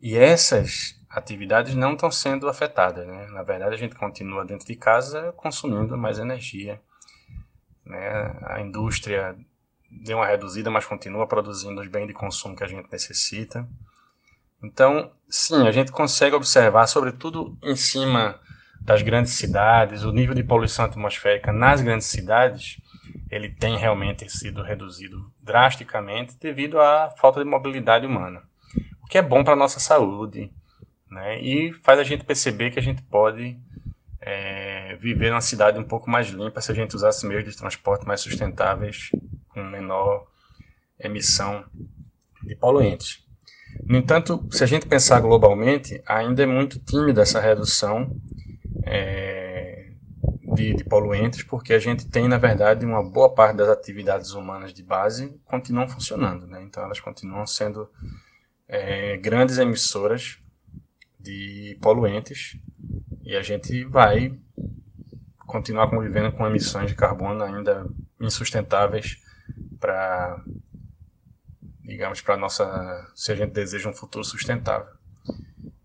E 0.00 0.18
essas 0.18 1.00
atividades 1.08 1.76
não 1.76 1.92
estão 1.92 2.10
sendo 2.10 2.48
afetadas. 2.48 3.06
Né? 3.06 3.28
Na 3.28 3.44
verdade, 3.44 3.76
a 3.76 3.78
gente 3.78 3.94
continua 3.94 4.44
dentro 4.44 4.66
de 4.66 4.74
casa 4.74 5.32
consumindo 5.36 5.96
mais 5.96 6.18
energia. 6.18 6.82
Né? 7.86 8.36
A 8.42 8.60
indústria 8.60 9.36
deu 9.88 10.18
uma 10.18 10.26
reduzida, 10.26 10.68
mas 10.68 10.84
continua 10.84 11.28
produzindo 11.28 11.80
os 11.80 11.86
bens 11.86 12.08
de 12.08 12.12
consumo 12.12 12.56
que 12.56 12.64
a 12.64 12.66
gente 12.66 12.90
necessita. 12.90 13.64
Então, 14.60 15.12
sim, 15.28 15.64
a 15.64 15.70
gente 15.70 15.92
consegue 15.92 16.34
observar, 16.34 16.88
sobretudo 16.88 17.56
em 17.62 17.76
cima 17.76 18.40
das 18.80 19.00
grandes 19.00 19.34
cidades, 19.34 20.02
o 20.02 20.10
nível 20.10 20.34
de 20.34 20.42
poluição 20.42 20.86
atmosférica 20.86 21.52
nas 21.52 21.80
grandes 21.80 22.08
cidades, 22.08 22.80
ele 23.34 23.48
tem 23.48 23.76
realmente 23.76 24.28
sido 24.30 24.62
reduzido 24.62 25.28
drasticamente 25.42 26.36
devido 26.38 26.80
à 26.80 27.10
falta 27.18 27.42
de 27.42 27.50
mobilidade 27.50 28.06
humana, 28.06 28.42
o 29.02 29.06
que 29.06 29.18
é 29.18 29.22
bom 29.22 29.42
para 29.42 29.54
a 29.54 29.56
nossa 29.56 29.80
saúde, 29.80 30.52
né? 31.10 31.40
E 31.40 31.72
faz 31.82 31.98
a 31.98 32.04
gente 32.04 32.24
perceber 32.24 32.70
que 32.70 32.78
a 32.78 32.82
gente 32.82 33.02
pode 33.02 33.58
é, 34.20 34.96
viver 35.00 35.30
numa 35.30 35.40
cidade 35.40 35.78
um 35.78 35.84
pouco 35.84 36.08
mais 36.08 36.28
limpa 36.28 36.60
se 36.60 36.70
a 36.70 36.74
gente 36.74 36.94
usasse 36.94 37.26
meios 37.26 37.44
de 37.44 37.56
transporte 37.56 38.06
mais 38.06 38.20
sustentáveis, 38.20 39.10
com 39.48 39.64
menor 39.64 40.26
emissão 40.98 41.64
de 42.42 42.54
poluentes. 42.54 43.24
No 43.84 43.98
entanto, 43.98 44.46
se 44.50 44.62
a 44.62 44.66
gente 44.66 44.86
pensar 44.86 45.20
globalmente, 45.20 46.00
ainda 46.06 46.44
é 46.44 46.46
muito 46.46 46.78
tímida 46.78 47.22
essa 47.22 47.40
redução 47.40 48.16
é, 48.84 49.53
de, 50.54 50.74
de, 50.74 50.84
poluentes, 50.84 51.42
porque 51.42 51.72
a 51.72 51.78
gente 51.78 52.06
tem, 52.06 52.28
na 52.28 52.38
verdade, 52.38 52.84
uma 52.86 53.02
boa 53.02 53.34
parte 53.34 53.56
das 53.56 53.68
atividades 53.68 54.32
humanas 54.32 54.72
de 54.72 54.82
base 54.82 55.38
continuam 55.44 55.88
funcionando. 55.88 56.46
Né? 56.46 56.62
Então, 56.62 56.84
elas 56.84 57.00
continuam 57.00 57.46
sendo 57.46 57.90
é, 58.68 59.16
grandes 59.16 59.58
emissoras 59.58 60.38
de 61.18 61.78
poluentes 61.80 62.58
e 63.22 63.34
a 63.34 63.42
gente 63.42 63.84
vai 63.84 64.38
continuar 65.46 65.88
convivendo 65.88 66.32
com 66.32 66.46
emissões 66.46 66.90
de 66.90 66.94
carbono 66.94 67.42
ainda 67.42 67.86
insustentáveis 68.20 69.18
para 69.78 70.42
digamos 71.82 72.20
para 72.20 72.36
nossa 72.36 73.10
se 73.14 73.30
a 73.30 73.34
gente 73.34 73.52
deseja 73.52 73.88
um 73.88 73.94
futuro 73.94 74.24
sustentável. 74.24 74.92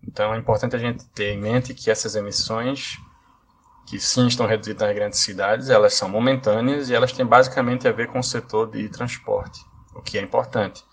Então 0.02 0.34
é 0.34 0.38
importante 0.38 0.74
a 0.74 0.78
gente 0.78 1.06
ter 1.10 1.32
em 1.32 1.38
mente 1.38 1.74
que 1.74 1.90
essas 1.90 2.16
emissões 2.16 2.98
que 3.86 3.98
sim 3.98 4.26
estão 4.26 4.46
reduzidas 4.46 4.86
nas 4.86 4.94
grandes 4.94 5.18
cidades, 5.18 5.68
elas 5.68 5.94
são 5.94 6.08
momentâneas 6.08 6.88
e 6.88 6.94
elas 6.94 7.12
têm 7.12 7.26
basicamente 7.26 7.88
a 7.88 7.92
ver 7.92 8.08
com 8.08 8.20
o 8.20 8.24
setor 8.24 8.70
de 8.70 8.88
transporte, 8.88 9.60
o 9.94 10.00
que 10.00 10.18
é 10.18 10.22
importante. 10.22 10.84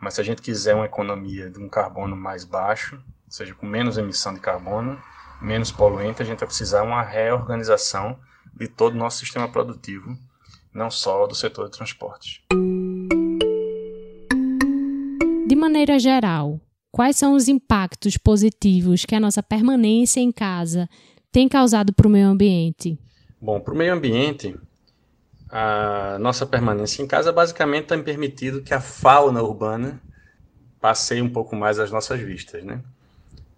Mas 0.00 0.14
se 0.14 0.20
a 0.20 0.24
gente 0.24 0.42
quiser 0.42 0.74
uma 0.74 0.86
economia 0.86 1.50
de 1.50 1.58
um 1.58 1.68
carbono 1.68 2.14
mais 2.14 2.44
baixo, 2.44 2.96
ou 2.96 3.30
seja, 3.30 3.54
com 3.54 3.66
menos 3.66 3.98
emissão 3.98 4.32
de 4.32 4.40
carbono, 4.40 5.00
menos 5.40 5.72
poluente, 5.72 6.22
a 6.22 6.24
gente 6.24 6.38
vai 6.38 6.46
precisar 6.46 6.82
uma 6.82 7.02
reorganização 7.02 8.18
de 8.54 8.68
todo 8.68 8.94
o 8.94 8.98
nosso 8.98 9.18
sistema 9.18 9.48
produtivo, 9.48 10.16
não 10.72 10.90
só 10.90 11.26
do 11.26 11.34
setor 11.34 11.66
de 11.66 11.76
transportes. 11.76 12.40
De 15.46 15.56
maneira 15.56 15.98
geral, 15.98 16.60
quais 16.92 17.16
são 17.16 17.34
os 17.34 17.48
impactos 17.48 18.16
positivos 18.16 19.04
que 19.04 19.14
a 19.14 19.20
nossa 19.20 19.42
permanência 19.42 20.20
em 20.20 20.32
casa 20.32 20.88
tem 21.36 21.50
causado 21.50 21.92
para 21.92 22.06
o 22.06 22.10
meio 22.10 22.28
ambiente? 22.28 22.98
Bom, 23.38 23.60
para 23.60 23.74
o 23.74 23.76
meio 23.76 23.92
ambiente, 23.92 24.56
a 25.50 26.16
nossa 26.18 26.46
permanência 26.46 27.02
em 27.02 27.06
casa 27.06 27.30
basicamente 27.30 27.88
tem 27.88 28.02
permitido 28.02 28.62
que 28.62 28.72
a 28.72 28.80
fauna 28.80 29.42
urbana 29.42 30.00
passeie 30.80 31.20
um 31.20 31.28
pouco 31.28 31.54
mais 31.54 31.78
às 31.78 31.90
nossas 31.90 32.18
vistas, 32.20 32.64
né? 32.64 32.80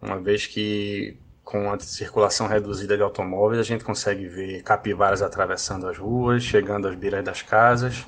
uma 0.02 0.18
vez 0.18 0.44
que 0.44 1.16
com 1.44 1.70
a 1.70 1.78
circulação 1.78 2.48
reduzida 2.48 2.96
de 2.96 3.02
automóveis 3.04 3.60
a 3.60 3.64
gente 3.64 3.84
consegue 3.84 4.26
ver 4.26 4.60
capivaras 4.64 5.22
atravessando 5.22 5.86
as 5.86 5.96
ruas, 5.96 6.42
chegando 6.42 6.88
às 6.88 6.96
beiras 6.96 7.24
das 7.24 7.42
casas, 7.42 8.04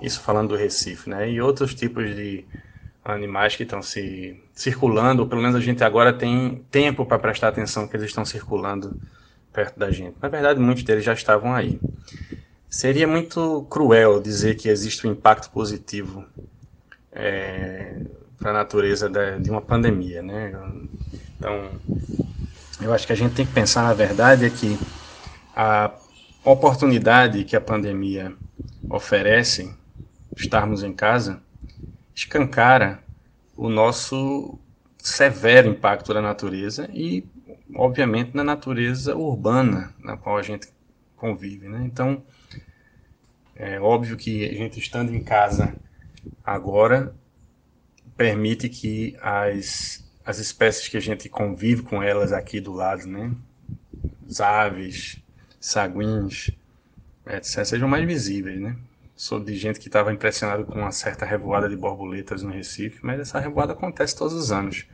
isso 0.00 0.22
falando 0.22 0.48
do 0.48 0.56
Recife, 0.56 1.10
né? 1.10 1.30
E 1.30 1.38
outros 1.38 1.74
tipos 1.74 2.16
de 2.16 2.46
animais 3.12 3.54
que 3.54 3.62
estão 3.62 3.82
se 3.82 4.40
circulando, 4.54 5.22
ou 5.22 5.28
pelo 5.28 5.40
menos 5.40 5.56
a 5.56 5.60
gente 5.60 5.82
agora 5.84 6.12
tem 6.12 6.64
tempo 6.70 7.06
para 7.06 7.18
prestar 7.18 7.48
atenção 7.48 7.86
que 7.86 7.96
eles 7.96 8.06
estão 8.06 8.24
circulando 8.24 8.96
perto 9.52 9.78
da 9.78 9.90
gente. 9.90 10.16
Na 10.20 10.28
verdade, 10.28 10.60
muitos 10.60 10.82
deles 10.82 11.04
já 11.04 11.12
estavam 11.12 11.54
aí. 11.54 11.80
Seria 12.68 13.06
muito 13.06 13.66
cruel 13.70 14.20
dizer 14.20 14.56
que 14.56 14.68
existe 14.68 15.06
um 15.06 15.12
impacto 15.12 15.50
positivo 15.50 16.24
é, 17.12 18.00
para 18.38 18.50
a 18.50 18.54
natureza 18.54 19.08
de 19.40 19.50
uma 19.50 19.62
pandemia, 19.62 20.22
né? 20.22 20.52
Então, 21.38 21.70
eu 22.82 22.92
acho 22.92 23.06
que 23.06 23.12
a 23.12 23.16
gente 23.16 23.34
tem 23.34 23.46
que 23.46 23.52
pensar, 23.52 23.84
na 23.84 23.94
verdade, 23.94 24.44
é 24.44 24.50
que 24.50 24.78
a 25.54 25.90
oportunidade 26.44 27.44
que 27.44 27.56
a 27.56 27.60
pandemia 27.60 28.34
oferece, 28.90 29.74
estarmos 30.36 30.82
em 30.82 30.92
casa, 30.92 31.40
escancara 32.16 33.04
o 33.54 33.68
nosso 33.68 34.58
severo 34.98 35.68
impacto 35.68 36.14
na 36.14 36.22
natureza 36.22 36.88
e, 36.92 37.24
obviamente, 37.74 38.34
na 38.34 38.42
natureza 38.42 39.14
urbana 39.14 39.94
na 40.02 40.16
qual 40.16 40.38
a 40.38 40.42
gente 40.42 40.68
convive. 41.14 41.68
Né? 41.68 41.82
Então, 41.84 42.24
é 43.54 43.78
óbvio 43.78 44.16
que 44.16 44.48
a 44.48 44.54
gente 44.54 44.80
estando 44.80 45.14
em 45.14 45.22
casa 45.22 45.76
agora 46.42 47.14
permite 48.16 48.70
que 48.70 49.14
as, 49.20 50.02
as 50.24 50.38
espécies 50.38 50.88
que 50.88 50.96
a 50.96 51.00
gente 51.00 51.28
convive 51.28 51.82
com 51.82 52.02
elas 52.02 52.32
aqui 52.32 52.60
do 52.60 52.72
lado, 52.72 53.06
né? 53.06 53.30
As 54.28 54.40
aves, 54.40 55.22
saguins, 55.60 56.50
etc., 57.26 57.64
sejam 57.66 57.88
mais 57.88 58.06
visíveis, 58.06 58.58
né? 58.58 58.74
Sou 59.16 59.40
de 59.40 59.56
gente 59.56 59.80
que 59.80 59.88
estava 59.88 60.12
impressionado 60.12 60.66
com 60.66 60.78
uma 60.78 60.92
certa 60.92 61.24
revoada 61.24 61.70
de 61.70 61.76
borboletas 61.76 62.42
no 62.42 62.50
Recife, 62.50 62.98
mas 63.02 63.18
essa 63.18 63.40
revoada 63.40 63.72
acontece 63.72 64.14
todos 64.14 64.34
os 64.34 64.52
anos. 64.52 64.86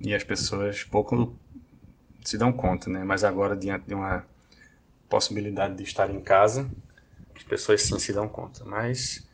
E 0.00 0.14
as 0.14 0.22
pessoas 0.22 0.84
pouco 0.84 1.34
se 2.24 2.38
dão 2.38 2.52
conta, 2.52 2.88
né? 2.88 3.02
Mas 3.02 3.24
agora, 3.24 3.56
diante 3.56 3.88
de 3.88 3.94
uma 3.94 4.24
possibilidade 5.08 5.74
de 5.74 5.82
estar 5.82 6.08
em 6.08 6.20
casa, 6.20 6.70
as 7.34 7.42
pessoas 7.42 7.82
sim 7.82 7.98
se 7.98 8.12
dão 8.12 8.28
conta. 8.28 8.64
Mas 8.64 9.26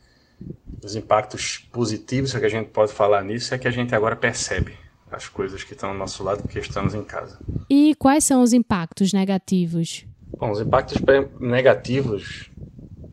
os 0.83 0.95
impactos 0.95 1.59
positivos 1.71 2.33
que 2.33 2.43
a 2.43 2.49
gente 2.49 2.71
pode 2.71 2.91
falar 2.91 3.23
nisso 3.23 3.53
é 3.53 3.59
que 3.59 3.67
a 3.67 3.71
gente 3.71 3.93
agora 3.93 4.15
percebe 4.15 4.73
as 5.11 5.27
coisas 5.27 5.63
que 5.63 5.73
estão 5.73 5.89
ao 5.89 5.95
nosso 5.95 6.23
lado 6.23 6.41
porque 6.41 6.57
estamos 6.57 6.95
em 6.95 7.03
casa. 7.03 7.39
E 7.69 7.93
quais 7.99 8.23
são 8.23 8.41
os 8.41 8.53
impactos 8.53 9.13
negativos? 9.13 10.03
Bom, 10.35 10.49
os 10.49 10.61
impactos 10.61 10.97
negativos 11.39 12.49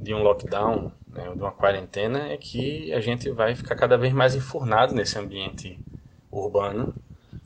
de 0.07 0.15
um 0.15 0.23
lockdown, 0.23 0.93
né, 1.09 1.25
de 1.35 1.41
uma 1.41 1.51
quarentena, 1.51 2.29
é 2.29 2.37
que 2.37 2.93
a 2.93 3.01
gente 3.01 3.29
vai 3.31 3.57
ficar 3.57 3.75
cada 3.75 3.99
vez 3.99 4.13
mais 4.13 4.37
enfurnado 4.37 4.95
nesse 4.95 5.19
ambiente 5.19 5.79
urbano, 6.31 6.95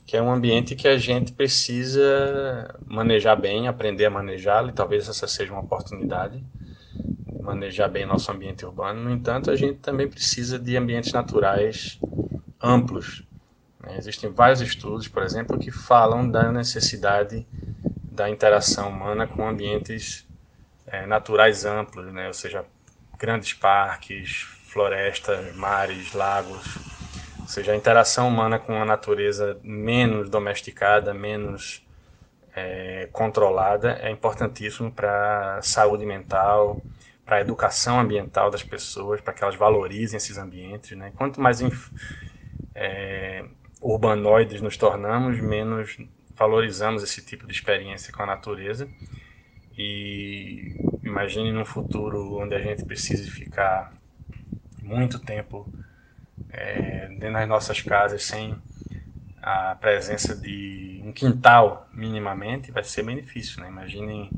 que 0.05 0.15
é 0.15 0.21
um 0.21 0.31
ambiente 0.31 0.75
que 0.75 0.87
a 0.87 0.97
gente 0.97 1.33
precisa 1.33 2.79
manejar 2.85 3.35
bem, 3.35 3.67
aprender 3.67 4.05
a 4.05 4.11
manejá-lo, 4.11 4.69
e 4.69 4.73
talvez 4.73 5.09
essa 5.09 5.27
seja 5.27 5.51
uma 5.51 5.63
oportunidade 5.63 6.43
de 7.25 7.41
manejar 7.41 7.89
bem 7.89 8.05
nosso 8.05 8.31
ambiente 8.31 8.63
urbano. 8.63 9.05
No 9.05 9.09
entanto, 9.09 9.49
a 9.49 9.55
gente 9.55 9.79
também 9.79 10.07
precisa 10.07 10.59
de 10.59 10.77
ambientes 10.77 11.11
naturais 11.11 11.99
amplos. 12.61 13.23
Né? 13.81 13.97
Existem 13.97 14.29
vários 14.29 14.61
estudos, 14.61 15.07
por 15.07 15.23
exemplo, 15.23 15.57
que 15.57 15.71
falam 15.71 16.29
da 16.29 16.51
necessidade 16.51 17.47
da 18.11 18.29
interação 18.29 18.89
humana 18.89 19.25
com 19.25 19.47
ambientes 19.47 20.27
é, 20.87 21.05
naturais 21.05 21.65
amplos, 21.65 22.11
né? 22.11 22.27
ou 22.27 22.33
seja, 22.33 22.65
grandes 23.17 23.53
parques, 23.53 24.47
florestas, 24.67 25.55
mares, 25.55 26.13
lagos, 26.13 26.77
ou 27.39 27.47
seja, 27.47 27.73
a 27.73 27.75
interação 27.75 28.27
humana 28.27 28.57
com 28.57 28.81
a 28.81 28.85
natureza 28.85 29.59
menos 29.63 30.29
domesticada, 30.29 31.13
menos 31.13 31.85
é, 32.55 33.09
controlada 33.11 33.99
é 34.01 34.09
importantíssimo 34.09 34.91
para 34.91 35.57
a 35.57 35.61
saúde 35.61 36.05
mental, 36.05 36.81
para 37.25 37.37
a 37.37 37.41
educação 37.41 37.99
ambiental 37.99 38.49
das 38.49 38.63
pessoas, 38.63 39.21
para 39.21 39.33
que 39.33 39.43
elas 39.43 39.55
valorizem 39.55 40.17
esses 40.17 40.37
ambientes. 40.37 40.97
Né? 40.97 41.11
Quanto 41.15 41.39
mais 41.39 41.61
é, 42.75 43.45
urbanoides 43.81 44.61
nos 44.61 44.77
tornamos, 44.77 45.39
menos 45.39 45.97
valorizamos 46.35 47.03
esse 47.03 47.23
tipo 47.23 47.45
de 47.45 47.53
experiência 47.53 48.11
com 48.11 48.23
a 48.23 48.25
natureza. 48.25 48.89
E 49.77 50.75
imagine 51.03 51.51
num 51.51 51.65
futuro 51.65 52.37
onde 52.37 52.55
a 52.55 52.59
gente 52.59 52.83
precise 52.85 53.29
ficar 53.29 53.93
muito 54.81 55.19
tempo 55.19 55.67
é, 56.49 57.07
dentro 57.07 57.33
das 57.33 57.47
nossas 57.47 57.81
casas 57.81 58.23
sem 58.23 58.57
a 59.41 59.75
presença 59.75 60.35
de 60.35 61.01
um 61.03 61.11
quintal 61.11 61.89
minimamente, 61.93 62.71
vai 62.71 62.83
ser 62.83 63.03
bem 63.03 63.15
difícil. 63.15 63.61
Né? 63.61 63.69
Imaginem 63.69 64.29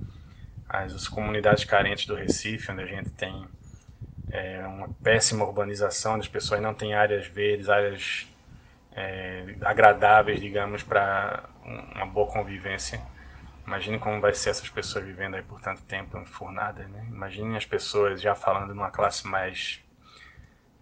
as, 0.69 0.93
as 0.93 1.08
comunidades 1.08 1.65
carentes 1.65 2.06
do 2.06 2.15
Recife, 2.15 2.72
onde 2.72 2.84
a 2.84 2.86
gente 2.86 3.10
tem 3.12 3.46
é, 4.32 4.65
uma 4.65 4.89
péssima 5.04 5.43
urbanização, 5.43 6.13
onde 6.15 6.22
as 6.22 6.28
pessoas 6.28 6.62
não 6.62 6.74
têm 6.74 6.93
áreas 6.93 7.28
verdes, 7.28 7.69
áreas 7.69 8.28
é, 8.96 9.56
agradáveis, 9.62 10.39
digamos, 10.39 10.84
para 10.84 11.43
uma 11.63 12.06
boa 12.06 12.32
convivência. 12.32 13.02
Imagine 13.65 13.99
como 13.99 14.19
vai 14.19 14.34
ser 14.34 14.49
essas 14.49 14.69
pessoas 14.69 15.06
vivendo 15.06 15.36
aí 15.36 15.41
por 15.41 15.62
tanto 15.62 15.82
tempo 15.84 16.17
enfurnadas, 16.17 16.88
né? 16.89 17.06
Imagine 17.10 17.56
as 17.56 17.65
pessoas 17.65 18.21
já 18.21 18.36
falando 18.36 18.76
numa 18.76 18.91
classe 18.91 19.26
mais 19.26 19.82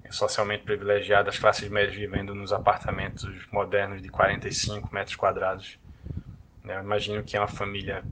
socialmente 0.10 0.63
privilegiada, 0.63 1.30
as 1.30 1.39
classes 1.39 1.70
médias 1.70 1.96
vivendo 1.96 2.36
nos 2.36 2.52
apartamentos 2.52 3.48
modernos 3.52 4.02
de 4.02 4.10
45 4.10 4.94
metros 4.94 5.15
quadrados. 5.15 5.80
Né? 6.63 6.80
Imagino 6.80 7.24
que 7.24 7.38
é 7.38 7.39
uma 7.39 7.48
família 7.48 8.04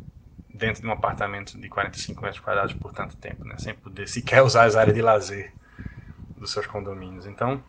dentro 0.54 0.82
de 0.82 0.88
um 0.88 0.92
apartamento 0.92 1.60
de 1.60 1.70
45 1.70 2.24
metros 2.24 2.42
quadrados 2.42 2.74
por 2.74 2.94
tanto 2.94 3.16
tempo, 3.18 3.48
né? 3.48 3.58
sem 3.58 3.74
poder 3.74 4.08
sequer 4.08 4.42
usar 4.44 4.66
as 4.66 4.76
áreas 4.76 4.96
de 4.96 5.02
lazer 5.02 5.54
dos 6.38 6.52
seus 6.52 6.66
condomínios. 6.66 7.26
Então, 7.26 7.64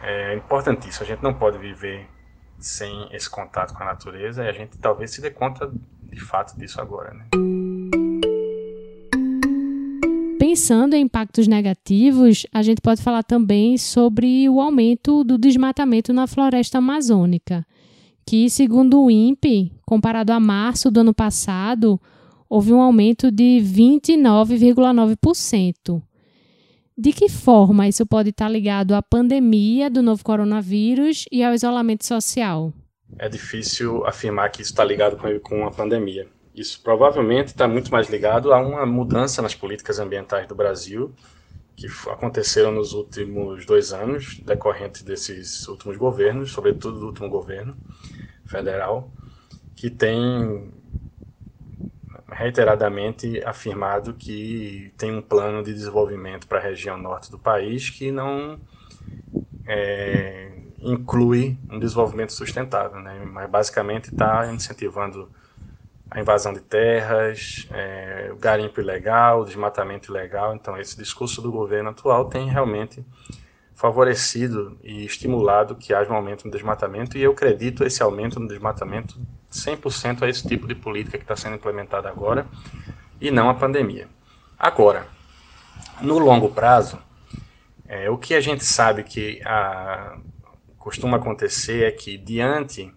é 0.00 0.34
importantíssimo. 0.34 1.04
A 1.04 1.08
gente 1.08 1.22
não 1.22 1.34
pode 1.34 1.58
viver 1.58 2.08
sem 2.66 3.08
esse 3.12 3.28
contato 3.28 3.74
com 3.74 3.82
a 3.82 3.86
natureza 3.86 4.44
e 4.44 4.48
a 4.48 4.52
gente 4.52 4.78
talvez 4.78 5.10
se 5.10 5.20
dê 5.20 5.30
conta 5.30 5.70
de 6.10 6.20
fato 6.20 6.58
disso 6.58 6.80
agora. 6.80 7.12
Né? 7.12 7.26
Pensando 10.38 10.94
em 10.94 11.02
impactos 11.02 11.48
negativos, 11.48 12.46
a 12.52 12.62
gente 12.62 12.80
pode 12.80 13.02
falar 13.02 13.22
também 13.22 13.76
sobre 13.76 14.48
o 14.48 14.60
aumento 14.60 15.24
do 15.24 15.36
desmatamento 15.36 16.12
na 16.12 16.26
floresta 16.26 16.78
amazônica, 16.78 17.66
que, 18.24 18.48
segundo 18.48 19.02
o 19.02 19.10
INPE, 19.10 19.72
comparado 19.84 20.32
a 20.32 20.40
março 20.40 20.90
do 20.90 21.00
ano 21.00 21.12
passado, 21.12 22.00
houve 22.48 22.72
um 22.72 22.80
aumento 22.80 23.32
de 23.32 23.60
29,9%. 23.62 26.00
De 26.96 27.12
que 27.12 27.28
forma 27.28 27.88
isso 27.88 28.06
pode 28.06 28.30
estar 28.30 28.48
ligado 28.48 28.94
à 28.94 29.02
pandemia 29.02 29.90
do 29.90 30.00
novo 30.00 30.22
coronavírus 30.22 31.24
e 31.30 31.42
ao 31.42 31.52
isolamento 31.52 32.06
social? 32.06 32.72
É 33.18 33.28
difícil 33.28 34.06
afirmar 34.06 34.50
que 34.50 34.62
isso 34.62 34.70
está 34.70 34.84
ligado 34.84 35.16
com, 35.40 35.66
a 35.66 35.72
pandemia. 35.72 36.28
Isso 36.54 36.80
provavelmente 36.80 37.48
está 37.48 37.66
muito 37.66 37.90
mais 37.90 38.08
ligado 38.08 38.52
a 38.52 38.60
uma 38.60 38.86
mudança 38.86 39.42
nas 39.42 39.56
políticas 39.56 39.98
ambientais 39.98 40.46
do 40.46 40.54
Brasil, 40.54 41.12
que 41.74 41.88
aconteceram 42.08 42.70
nos 42.70 42.92
últimos 42.92 43.66
dois 43.66 43.92
anos, 43.92 44.38
decorrente 44.44 45.04
desses 45.04 45.66
últimos 45.66 45.96
governos, 45.96 46.52
sobretudo 46.52 47.00
do 47.00 47.06
último 47.06 47.28
governo 47.28 47.76
federal, 48.46 49.10
que 49.74 49.90
tem 49.90 50.72
reiteradamente 52.34 53.40
afirmado 53.44 54.12
que 54.14 54.92
tem 54.98 55.14
um 55.14 55.22
plano 55.22 55.62
de 55.62 55.72
desenvolvimento 55.72 56.48
para 56.48 56.58
a 56.58 56.62
região 56.62 56.96
norte 56.96 57.30
do 57.30 57.38
país 57.38 57.88
que 57.88 58.10
não 58.10 58.58
é, 59.66 60.50
inclui 60.80 61.56
um 61.70 61.78
desenvolvimento 61.78 62.32
sustentável, 62.32 63.00
né? 63.00 63.24
mas 63.24 63.48
basicamente 63.48 64.10
está 64.10 64.52
incentivando 64.52 65.30
a 66.10 66.20
invasão 66.20 66.52
de 66.52 66.60
terras, 66.60 67.66
é, 67.70 68.30
o 68.32 68.36
garimpo 68.36 68.80
ilegal, 68.80 69.40
o 69.40 69.44
desmatamento 69.44 70.10
ilegal. 70.10 70.54
Então, 70.54 70.76
esse 70.76 70.96
discurso 70.96 71.40
do 71.40 71.50
governo 71.50 71.90
atual 71.90 72.26
tem 72.26 72.48
realmente 72.48 73.04
favorecido 73.74 74.78
e 74.82 75.04
estimulado 75.04 75.74
que 75.74 75.94
haja 75.94 76.12
um 76.12 76.14
aumento 76.14 76.44
no 76.44 76.50
desmatamento, 76.50 77.18
e 77.18 77.22
eu 77.22 77.32
acredito 77.32 77.84
esse 77.84 78.02
aumento 78.02 78.38
no 78.38 78.46
desmatamento 78.46 79.18
100% 79.54 80.22
a 80.22 80.28
esse 80.28 80.46
tipo 80.46 80.66
de 80.66 80.74
política 80.74 81.16
que 81.16 81.24
está 81.24 81.36
sendo 81.36 81.54
implementada 81.56 82.08
agora, 82.08 82.46
e 83.20 83.30
não 83.30 83.48
a 83.48 83.54
pandemia. 83.54 84.08
Agora, 84.58 85.06
no 86.00 86.18
longo 86.18 86.50
prazo, 86.50 86.98
é, 87.86 88.10
o 88.10 88.18
que 88.18 88.34
a 88.34 88.40
gente 88.40 88.64
sabe 88.64 89.04
que 89.04 89.40
a, 89.44 90.16
costuma 90.78 91.16
acontecer 91.18 91.84
é 91.84 91.90
que, 91.90 92.18
diante 92.18 92.92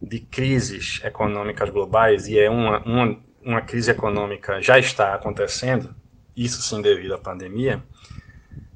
de 0.00 0.20
crises 0.20 1.00
econômicas 1.04 1.70
globais, 1.70 2.26
e 2.26 2.38
é 2.38 2.48
uma, 2.48 2.78
uma, 2.84 3.18
uma 3.42 3.60
crise 3.60 3.90
econômica 3.90 4.62
já 4.62 4.78
está 4.78 5.14
acontecendo, 5.14 5.94
isso 6.36 6.62
sim 6.62 6.80
devido 6.80 7.14
à 7.14 7.18
pandemia, 7.18 7.82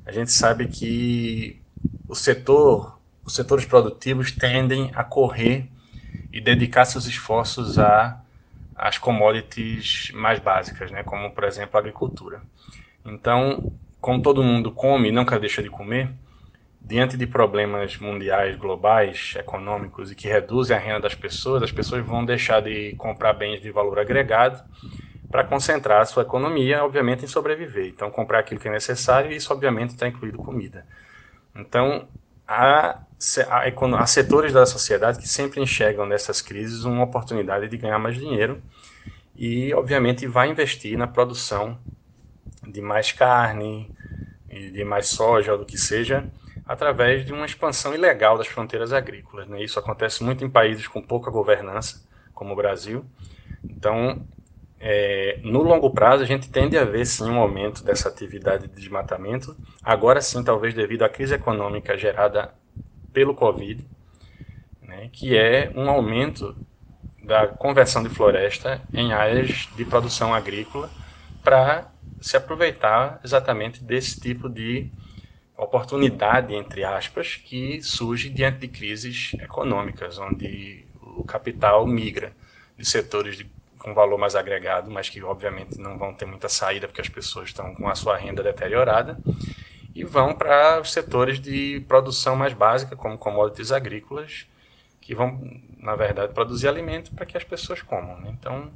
a 0.05 0.13
gente 0.13 0.33
sabe 0.33 0.67
que 0.67 1.63
o 2.09 2.15
setor, 2.15 3.01
os 3.25 3.35
setores 3.35 3.65
produtivos 3.65 4.33
tendem 4.33 4.91
a 4.95 5.03
correr 5.03 5.72
e 6.33 6.41
dedicar 6.41 6.85
seus 6.85 7.07
esforços 7.07 7.79
a 7.79 8.19
as 8.75 8.99
commodities 8.99 10.11
mais 10.13 10.41
básicas, 10.41 10.91
né, 10.91 11.03
como 11.05 11.31
por 11.31 11.45
exemplo 11.45 11.77
a 11.77 11.81
agricultura. 11.81 12.43
Então, 13.05 13.73
como 14.01 14.21
todo 14.21 14.43
mundo 14.43 14.73
come 14.73 15.09
e 15.09 15.13
nunca 15.13 15.39
deixa 15.39 15.63
de 15.63 15.71
comer, 15.71 16.11
diante 16.81 17.17
de 17.17 17.27
problemas 17.27 17.97
mundiais, 17.99 18.57
globais, 18.57 19.35
econômicos 19.39 20.11
e 20.11 20.17
que 20.17 20.27
reduzem 20.27 20.77
a 20.77 20.81
renda 20.81 21.01
das 21.01 21.15
pessoas, 21.15 21.63
as 21.63 21.71
pessoas 21.71 22.05
vão 22.05 22.25
deixar 22.25 22.61
de 22.61 22.95
comprar 22.95 23.35
bens 23.35 23.61
de 23.61 23.71
valor 23.71 24.01
agregado 24.01 24.63
para 25.31 25.45
concentrar 25.45 26.03
a 26.03 26.05
sua 26.05 26.25
economia, 26.25 26.85
obviamente, 26.85 27.25
em 27.25 27.29
sobreviver. 27.29 27.87
Então, 27.87 28.11
comprar 28.11 28.41
aquilo 28.41 28.61
que 28.61 28.69
é 28.69 28.71
necessário 28.73 29.31
e 29.31 29.37
isso, 29.37 29.53
obviamente, 29.53 29.91
está 29.91 30.09
incluído 30.09 30.39
comida. 30.39 30.85
Então, 31.55 32.09
há, 32.53 33.03
há 33.99 34.07
setores 34.07 34.53
da 34.53 34.67
sociedade 34.67 35.19
que 35.19 35.29
sempre 35.29 35.61
enxergam 35.61 36.07
nessas 36.07 36.41
crises 36.41 36.85
uma 36.85 37.05
oportunidade 37.05 37.69
de 37.69 37.77
ganhar 37.77 37.99
mais 37.99 38.17
dinheiro 38.17 38.63
e, 39.37 39.73
obviamente, 39.75 40.27
vai 40.27 40.51
investir 40.51 40.97
na 40.99 41.07
produção 41.07 41.79
de 42.67 42.81
mais 42.81 43.11
carne, 43.13 43.91
de 44.49 44.85
mais 44.85 45.09
soja, 45.09 45.53
ou 45.53 45.59
do 45.59 45.65
que 45.67 45.79
seja, 45.79 46.29
através 46.67 47.25
de 47.25 47.33
uma 47.33 47.47
expansão 47.47 47.95
ilegal 47.95 48.39
das 48.39 48.47
fronteiras 48.47 48.93
agrícolas. 48.93 49.49
Né? 49.49 49.63
Isso 49.63 49.79
acontece 49.79 50.23
muito 50.23 50.45
em 50.45 50.51
países 50.51 50.87
com 50.87 51.03
pouca 51.03 51.31
governança, 51.31 52.07
como 52.35 52.53
o 52.53 52.57
Brasil. 52.57 53.05
Então, 53.69 54.25
é, 54.85 55.39
no 55.45 55.63
longo 55.63 55.91
prazo, 55.91 56.25
a 56.25 56.27
gente 56.27 56.51
tende 56.51 56.77
a 56.77 56.85
ver 56.85 57.07
sim 57.07 57.31
um 57.31 57.39
aumento 57.39 57.85
dessa 57.85 58.09
atividade 58.09 58.67
de 58.67 58.75
desmatamento. 58.75 59.57
Agora 59.83 60.21
sim, 60.21 60.43
talvez 60.43 60.75
devido 60.75 61.05
à 61.05 61.09
crise 61.09 61.35
econômica 61.35 61.97
gerada 61.97 62.53
pelo 63.13 63.33
Covid, 63.33 63.87
né, 64.81 65.09
que 65.13 65.37
é 65.39 65.71
um 65.77 65.89
aumento 65.89 66.57
da 67.23 67.47
conversão 67.47 68.03
de 68.03 68.09
floresta 68.09 68.85
em 68.93 69.13
áreas 69.13 69.69
de 69.77 69.85
produção 69.85 70.35
agrícola 70.35 70.91
para 71.45 71.89
se 72.21 72.37
aproveitar 72.37 73.21
exatamente 73.23 73.85
desse 73.85 74.21
tipo 74.21 74.49
de 74.49 74.91
oportunidade, 75.57 76.55
entre 76.55 76.83
aspas, 76.83 77.37
que 77.37 77.81
surge 77.83 78.29
diante 78.29 78.59
de 78.59 78.69
crises 78.69 79.37
econômicas, 79.41 80.19
onde 80.19 80.85
o 81.01 81.25
capital 81.25 81.87
migra 81.87 82.33
de 82.77 82.85
setores 82.85 83.37
de, 83.37 83.49
com 83.83 83.93
valor 83.93 84.19
mais 84.19 84.37
agregado, 84.37 84.91
mas 84.91 85.09
que 85.09 85.23
obviamente 85.23 85.81
não 85.81 85.99
vão 85.99 86.15
ter 86.15 86.25
muita 86.25 86.49
saída 86.49 86.87
porque 86.87 87.01
as 87.01 87.09
pessoas 87.09 87.49
estão 87.49 87.75
com 87.75 87.89
a 87.89 87.95
sua 87.95 88.17
renda 88.17 88.43
deteriorada, 88.43 89.21
e 89.95 90.05
vão 90.05 90.33
para 90.33 90.81
os 90.81 90.93
setores 90.93 91.39
de 91.39 91.85
produção 91.87 92.35
mais 92.35 92.53
básica, 92.53 92.97
como 92.97 93.19
commodities 93.19 93.73
agrícolas, 93.73 94.47
que 95.01 95.15
vão, 95.15 95.39
na 95.79 95.95
verdade, 95.95 96.33
produzir 96.33 96.69
alimento 96.69 97.13
para 97.13 97.27
que 97.27 97.37
as 97.37 97.45
pessoas 97.45 97.83
comam. 97.83 98.19
Né? 98.21 98.35
Então, 98.39 98.71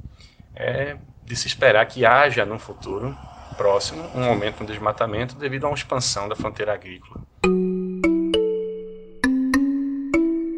é 0.55 0.97
de 1.25 1.35
se 1.35 1.47
esperar 1.47 1.85
que 1.85 2.05
haja 2.05 2.45
no 2.45 2.59
futuro 2.59 3.15
próximo 3.57 4.03
um 4.13 4.23
aumento 4.23 4.61
no 4.61 4.67
desmatamento 4.67 5.35
devido 5.35 5.65
a 5.65 5.69
uma 5.69 5.75
expansão 5.75 6.29
da 6.29 6.35
fronteira 6.35 6.73
agrícola. 6.73 7.21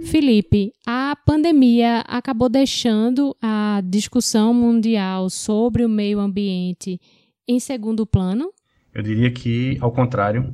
Felipe, 0.10 0.74
a 0.88 1.16
pandemia 1.24 2.00
acabou 2.08 2.50
deixando 2.50 3.38
a 3.40 3.80
discussão 3.86 4.52
mundial 4.56 5.30
sobre 5.30 5.86
o 5.86 5.90
meio 5.90 6.20
ambiente 6.20 7.00
em 7.48 7.60
segundo 7.60 8.08
plano? 8.08 8.52
Eu 8.92 9.04
diria 9.04 9.30
que, 9.30 9.78
ao 9.80 9.92
contrário, 9.92 10.52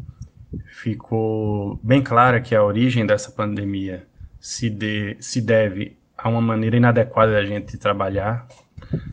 ficou 0.65 1.79
bem 1.81 2.01
clara 2.03 2.41
que 2.41 2.53
a 2.53 2.61
origem 2.61 3.05
dessa 3.05 3.31
pandemia 3.31 4.05
se, 4.41 4.69
de, 4.69 5.15
se 5.21 5.39
deve 5.39 5.97
a 6.17 6.27
uma 6.27 6.41
maneira 6.41 6.75
inadequada 6.75 7.31
da 7.31 7.45
gente 7.45 7.77
trabalhar, 7.77 8.45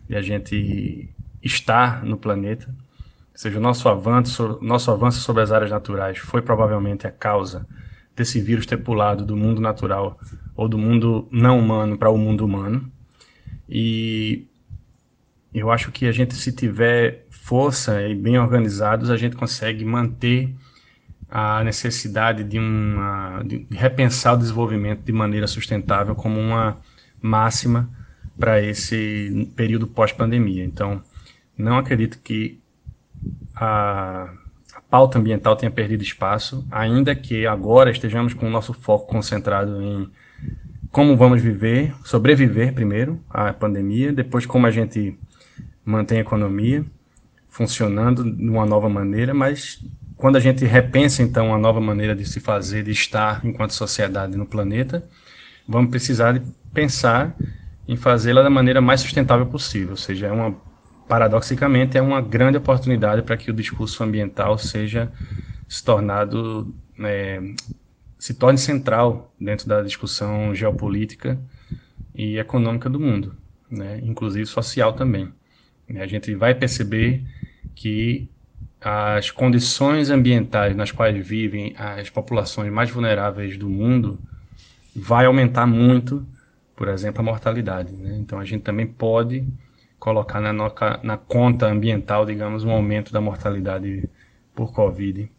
de 0.09 0.17
a 0.17 0.23
gente 0.23 1.09
estar 1.41 2.05
no 2.05 2.17
planeta, 2.17 2.67
ou 2.69 3.39
seja, 3.39 3.59
o 3.59 3.63
nosso 3.63 3.89
avanço, 3.89 4.59
nosso 4.61 4.91
avanço 4.91 5.21
sobre 5.21 5.41
as 5.41 5.53
áreas 5.53 5.71
naturais 5.71 6.19
foi 6.19 6.43
provavelmente 6.43 7.07
a 7.07 7.13
causa 7.13 7.65
desse 8.15 8.41
vírus 8.41 8.67
ter 8.67 8.77
pulado 8.79 9.25
do 9.25 9.37
mundo 9.37 9.61
natural 9.61 10.19
ou 10.55 10.69
do 10.69 10.79
mundo 10.79 11.29
não 11.31 11.59
humano 11.59 11.97
para 11.97 12.11
o 12.11 12.19
mundo 12.19 12.45
humano. 12.45 12.91
E 13.69 14.47
eu 15.55 15.71
acho 15.71 15.91
que 15.91 16.07
a 16.07 16.13
gente, 16.13 16.35
se 16.35 16.53
tiver 16.53 17.27
força 17.31 18.07
e 18.07 18.15
bem 18.15 18.39
organizados, 18.39 19.11
a 19.11 19.17
gente 19.17 19.37
consegue 19.37 19.85
manter 19.85 20.55
a 21.31 21.65
necessidade 21.65 22.45
de, 22.45 22.59
uma, 22.59 23.43
de 23.43 23.67
repensar 23.71 24.35
o 24.35 24.37
desenvolvimento 24.37 25.03
de 25.03 25.13
maneira 25.13 25.47
sustentável 25.47 26.15
como 26.15 26.39
uma 26.39 26.79
máxima 27.21 27.89
para 28.39 28.61
esse 28.61 29.51
período 29.57 29.87
pós-pandemia. 29.87 30.65
Então, 30.65 31.03
não 31.57 31.79
acredito 31.79 32.19
que 32.19 32.61
a 33.55 34.33
pauta 34.93 35.19
ambiental 35.19 35.57
tenha 35.57 35.71
perdido 35.71 36.03
espaço, 36.03 36.67
ainda 36.71 37.15
que 37.15 37.47
agora 37.47 37.91
estejamos 37.91 38.35
com 38.35 38.47
o 38.47 38.51
nosso 38.51 38.75
foco 38.75 39.07
concentrado 39.07 39.81
em 39.81 40.07
como 40.91 41.17
vamos 41.17 41.41
viver, 41.41 41.95
sobreviver 42.05 42.75
primeiro 42.75 43.19
à 43.31 43.55
pandemia, 43.55 44.13
depois 44.13 44.45
como 44.45 44.67
a 44.67 44.71
gente 44.71 45.19
mantém 45.83 46.19
a 46.19 46.21
economia 46.21 46.85
funcionando 47.49 48.23
de 48.23 48.47
uma 48.47 48.67
nova 48.67 48.87
maneira, 48.87 49.33
mas 49.33 49.83
quando 50.15 50.37
a 50.37 50.41
gente 50.41 50.63
repensa 50.67 51.23
então 51.23 51.47
uma 51.47 51.59
nova 51.59 51.81
maneira 51.81 52.15
de 52.15 52.27
se 52.27 52.39
fazer, 52.39 52.83
de 52.83 52.91
estar 52.91 53.41
enquanto 53.47 53.73
sociedade 53.73 54.37
no 54.37 54.45
planeta, 54.45 55.03
vamos 55.67 55.91
precisar 55.91 56.33
de 56.33 56.43
pensar 56.75 57.35
em 57.89 57.97
fazê-la 57.97 58.43
da 58.43 58.51
maneira 58.51 58.83
mais 58.83 59.01
sustentável 59.01 59.47
possível, 59.47 59.93
ou 59.93 59.97
seja, 59.97 60.27
é 60.27 60.33
uma 60.33 60.55
paradoxicamente, 61.13 61.99
é 61.99 62.01
uma 62.01 62.23
grande 62.23 62.57
oportunidade 62.57 63.21
para 63.21 63.37
que 63.37 63.51
o 63.51 63.53
discurso 63.53 64.03
ambiental 64.03 64.57
seja 64.57 65.13
se 65.69 65.85
tornado 65.85 66.75
é, 67.01 67.39
se 68.19 68.33
torne 68.33 68.57
central 68.57 69.31
dentro 69.39 69.69
da 69.69 69.83
discussão 69.83 70.55
geopolítica 70.55 71.39
e 72.15 72.39
econômica 72.39 72.89
do 72.89 72.99
mundo, 72.99 73.37
né? 73.71 74.01
inclusive 74.03 74.47
social 74.47 74.95
também. 74.95 75.31
A 75.97 76.07
gente 76.07 76.35
vai 76.35 76.55
perceber 76.55 77.23
que 77.75 78.31
as 78.81 79.31
condições 79.31 80.09
ambientais 80.09 80.75
nas 80.75 80.93
quais 80.93 81.15
vivem 81.27 81.75
as 81.77 82.09
populações 82.09 82.73
mais 82.73 82.91
vulneráveis 82.91 83.59
do 83.59 83.69
mundo 83.69 84.19
vai 84.97 85.27
aumentar 85.27 85.67
muito, 85.67 86.27
por 86.75 86.89
exemplo, 86.89 87.21
a 87.21 87.23
mortalidade. 87.23 87.93
Né? 87.93 88.17
Então 88.19 88.39
a 88.39 88.47
gente 88.47 88.63
também 88.63 88.87
pode 88.87 89.47
colocar 90.03 90.41
na, 90.41 90.53
noca, 90.53 90.99
na 91.05 91.17
conta 91.17 91.67
ambiental, 91.67 92.27
digamos, 92.27 92.65
um 92.65 92.73
aumento 92.73 93.13
da 93.13 93.21
mortalidade 93.21 94.09
por 94.53 94.73
Covid 94.73 95.31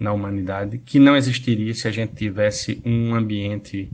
na 0.00 0.10
humanidade, 0.10 0.78
que 0.78 0.98
não 0.98 1.14
existiria 1.14 1.74
se 1.74 1.86
a 1.86 1.90
gente 1.90 2.14
tivesse 2.14 2.80
um 2.82 3.14
ambiente, 3.14 3.92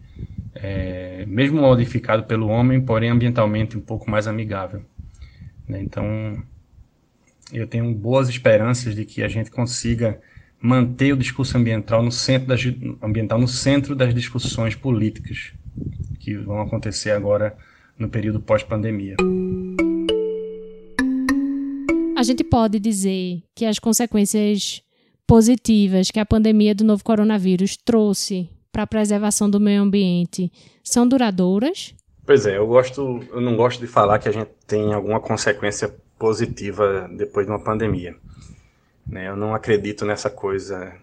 é, 0.54 1.24
mesmo 1.26 1.60
modificado 1.60 2.22
pelo 2.22 2.46
homem, 2.46 2.80
porém 2.80 3.10
ambientalmente 3.10 3.76
um 3.76 3.80
pouco 3.80 4.08
mais 4.08 4.28
amigável. 4.28 4.84
Né? 5.66 5.82
Então, 5.82 6.40
eu 7.52 7.66
tenho 7.66 7.92
boas 7.92 8.28
esperanças 8.28 8.94
de 8.94 9.04
que 9.04 9.24
a 9.24 9.28
gente 9.28 9.50
consiga 9.50 10.20
manter 10.60 11.12
o 11.12 11.16
discurso 11.16 11.58
ambiental 11.58 12.00
no 12.00 12.12
centro 12.12 12.46
das, 12.46 12.60
ambiental 13.02 13.40
no 13.40 13.48
centro 13.48 13.96
das 13.96 14.14
discussões 14.14 14.76
políticas 14.76 15.52
que 16.20 16.36
vão 16.36 16.60
acontecer 16.60 17.10
agora 17.10 17.56
no 17.98 18.08
período 18.08 18.38
pós-pandemia. 18.38 19.16
A 22.22 22.24
gente 22.24 22.44
pode 22.44 22.78
dizer 22.78 23.42
que 23.52 23.64
as 23.66 23.80
consequências 23.80 24.80
positivas 25.26 26.08
que 26.08 26.20
a 26.20 26.24
pandemia 26.24 26.72
do 26.72 26.84
novo 26.84 27.02
coronavírus 27.02 27.76
trouxe 27.76 28.48
para 28.70 28.84
a 28.84 28.86
preservação 28.86 29.50
do 29.50 29.58
meio 29.58 29.82
ambiente 29.82 30.48
são 30.84 31.04
duradouras? 31.04 31.92
Pois 32.24 32.46
é, 32.46 32.58
eu 32.58 32.66
gosto, 32.68 33.24
eu 33.32 33.40
não 33.40 33.56
gosto 33.56 33.80
de 33.80 33.88
falar 33.88 34.20
que 34.20 34.28
a 34.28 34.32
gente 34.32 34.52
tem 34.68 34.94
alguma 34.94 35.18
consequência 35.18 35.92
positiva 36.16 37.10
depois 37.12 37.44
de 37.44 37.50
uma 37.50 37.58
pandemia. 37.58 38.14
Né? 39.04 39.28
Eu 39.28 39.34
não 39.34 39.52
acredito 39.52 40.04
nessa 40.04 40.30
coisa 40.30 40.94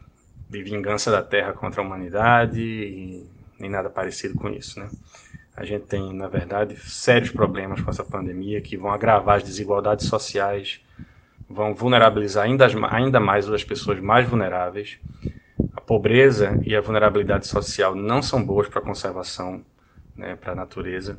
de 0.49 0.63
vingança 0.63 1.11
da 1.11 1.21
Terra 1.21 1.51
contra 1.51 1.81
a 1.81 1.85
humanidade 1.85 2.61
e 2.61 3.27
nem 3.59 3.69
nada 3.69 3.89
parecido 3.89 4.35
com 4.35 4.49
isso, 4.49 4.79
né? 4.79 4.89
A 5.53 5.65
gente 5.65 5.87
tem, 5.87 6.13
na 6.13 6.29
verdade, 6.29 6.77
sérios 6.89 7.31
problemas 7.31 7.81
com 7.81 7.91
essa 7.91 8.05
pandemia 8.05 8.61
que 8.61 8.77
vão 8.77 8.93
agravar 8.93 9.35
as 9.35 9.43
desigualdades 9.43 10.07
sociais, 10.07 10.79
vão 11.49 11.73
vulnerabilizar 11.73 12.45
ainda, 12.45 12.67
ainda 12.89 13.19
mais 13.19 13.49
as 13.49 13.63
pessoas 13.63 13.99
mais 13.99 14.27
vulneráveis. 14.27 14.99
A 15.73 15.81
pobreza 15.81 16.59
e 16.63 16.75
a 16.75 16.81
vulnerabilidade 16.81 17.47
social 17.47 17.95
não 17.95 18.21
são 18.21 18.43
boas 18.43 18.67
para 18.67 18.79
a 18.79 18.83
conservação, 18.83 19.63
né, 20.15 20.35
para 20.35 20.51
a 20.51 20.55
natureza. 20.55 21.17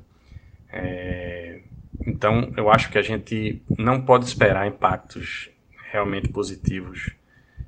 É, 0.73 1.61
então, 2.07 2.53
eu 2.57 2.71
acho 2.71 2.91
que 2.91 2.99
a 2.99 3.03
gente 3.03 3.61
não 3.77 4.01
pode 4.01 4.25
esperar 4.25 4.67
impactos 4.67 5.51
realmente 5.91 6.29
positivos 6.29 7.11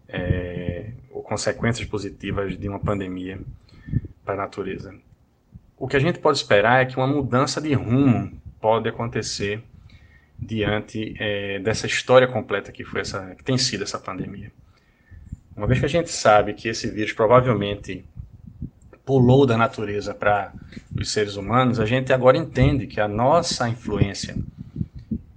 é, 0.08 0.90
ou 1.10 1.22
consequências 1.22 1.86
positivas 1.86 2.56
de 2.56 2.68
uma 2.68 2.78
pandemia 2.78 3.40
para 4.24 4.34
a 4.34 4.36
natureza. 4.36 4.94
O 5.76 5.88
que 5.88 5.96
a 5.96 6.00
gente 6.00 6.20
pode 6.20 6.38
esperar 6.38 6.82
é 6.82 6.86
que 6.86 6.96
uma 6.96 7.06
mudança 7.06 7.60
de 7.60 7.74
rumo 7.74 8.30
pode 8.60 8.88
acontecer 8.88 9.62
diante 10.42 11.14
é, 11.18 11.58
dessa 11.60 11.86
história 11.86 12.26
completa 12.26 12.72
que 12.72 12.84
foi 12.84 13.00
essa, 13.00 13.34
que 13.34 13.44
tem 13.44 13.56
sido 13.56 13.84
essa 13.84 13.98
pandemia. 13.98 14.50
Uma 15.56 15.66
vez 15.66 15.78
que 15.80 15.86
a 15.86 15.88
gente 15.88 16.10
sabe 16.10 16.54
que 16.54 16.68
esse 16.68 16.90
vírus 16.90 17.12
provavelmente 17.12 18.04
pulou 19.04 19.46
da 19.46 19.56
natureza 19.56 20.14
para 20.14 20.52
os 20.98 21.10
seres 21.10 21.36
humanos, 21.36 21.78
a 21.78 21.86
gente 21.86 22.12
agora 22.12 22.36
entende 22.36 22.86
que 22.86 23.00
a 23.00 23.08
nossa 23.08 23.68
influência 23.68 24.36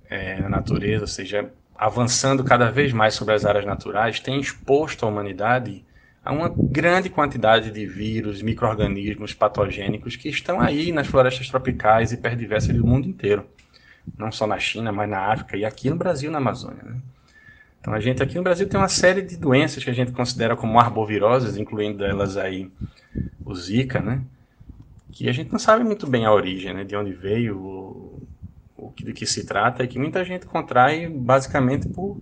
é, 0.10 0.40
na 0.42 0.50
natureza, 0.50 1.04
ou 1.04 1.08
seja, 1.08 1.52
avançando 1.78 2.44
cada 2.44 2.72
vez 2.72 2.94
mais 2.94 3.14
sobre 3.14 3.34
as 3.34 3.46
áreas 3.46 3.66
naturais, 3.66 4.20
tem 4.20 4.40
exposto 4.40 5.06
a 5.06 5.10
humanidade 5.10 5.84
a 6.24 6.32
uma 6.32 6.50
grande 6.50 7.08
quantidade 7.08 7.70
de 7.70 7.86
vírus, 7.86 8.42
micro-organismos 8.42 9.34
patogênicos 9.34 10.16
que 10.16 10.28
estão 10.28 10.60
aí 10.60 10.92
nas 10.92 11.06
florestas 11.06 11.48
tropicais 11.48 12.12
e 12.12 12.18
perdiversas 12.18 12.76
do 12.76 12.86
mundo 12.86 13.08
inteiro. 13.08 13.46
Não 14.18 14.32
só 14.32 14.46
na 14.48 14.60
China, 14.60 14.92
mas 14.92 15.10
na 15.10 15.20
África 15.20 15.58
e 15.58 15.66
aqui 15.66 15.90
no 15.90 15.96
Brasil, 15.96 16.32
na 16.32 16.38
Amazônia. 16.38 16.84
Né? 16.84 16.96
Então 17.80 17.94
a 17.94 18.00
gente 18.00 18.22
aqui 18.24 18.36
no 18.36 18.44
Brasil 18.44 18.68
tem 18.68 18.80
uma 18.80 18.88
série 18.88 19.22
de 19.22 19.38
doenças 19.38 19.84
que 19.84 19.90
a 19.90 19.94
gente 19.94 20.12
considera 20.12 20.56
como 20.56 20.80
arboviroses, 20.80 21.58
incluindo 21.58 22.04
elas 22.04 22.36
aí 22.36 22.72
o 23.46 23.54
Zika, 23.54 24.00
né? 24.00 24.22
Que 25.12 25.30
a 25.30 25.32
gente 25.32 25.52
não 25.52 25.60
sabe 25.60 25.84
muito 25.84 26.08
bem 26.08 26.26
a 26.26 26.34
origem, 26.34 26.74
né? 26.74 26.84
De 26.84 26.96
onde 26.96 27.14
veio, 27.14 27.58
o, 27.58 28.28
o 28.76 28.92
que, 28.92 29.06
do 29.06 29.14
que 29.14 29.26
se 29.26 29.46
trata, 29.46 29.84
e 29.84 29.88
que 29.88 30.00
muita 30.00 30.26
gente 30.26 30.46
contrai 30.48 31.08
basicamente 31.08 31.88
por 31.88 32.18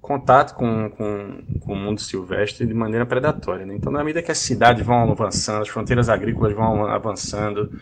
contato 0.00 0.54
com, 0.54 0.90
com, 0.90 1.42
com, 1.60 1.72
o 1.72 1.76
mundo 1.76 2.00
silvestre 2.00 2.66
de 2.66 2.74
maneira 2.74 3.06
predatória. 3.06 3.64
Né? 3.64 3.74
Então, 3.74 3.90
na 3.90 4.04
medida 4.04 4.22
que 4.22 4.30
as 4.30 4.38
cidades 4.38 4.84
vão 4.84 5.10
avançando, 5.10 5.62
as 5.62 5.68
fronteiras 5.68 6.10
agrícolas 6.10 6.52
vão 6.54 6.86
avançando, 6.86 7.72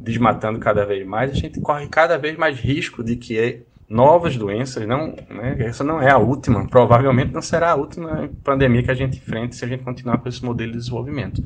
desmatando 0.00 0.58
cada 0.58 0.84
vez 0.84 1.06
mais, 1.06 1.30
a 1.30 1.34
gente 1.34 1.60
corre 1.60 1.86
cada 1.86 2.16
vez 2.16 2.36
mais 2.36 2.58
risco 2.58 3.04
de 3.04 3.16
que 3.16 3.62
novas 3.88 4.36
doenças, 4.36 4.86
não, 4.86 5.08
né, 5.28 5.56
essa 5.58 5.82
não 5.82 6.00
é 6.00 6.10
a 6.10 6.16
última, 6.16 6.66
provavelmente 6.68 7.32
não 7.32 7.42
será 7.42 7.72
a 7.72 7.74
última 7.74 8.30
pandemia 8.44 8.82
que 8.82 8.90
a 8.90 8.94
gente 8.94 9.18
enfrenta 9.18 9.54
se 9.54 9.64
a 9.64 9.68
gente 9.68 9.82
continuar 9.82 10.18
com 10.18 10.28
esse 10.28 10.44
modelo 10.44 10.72
de 10.72 10.78
desenvolvimento. 10.78 11.42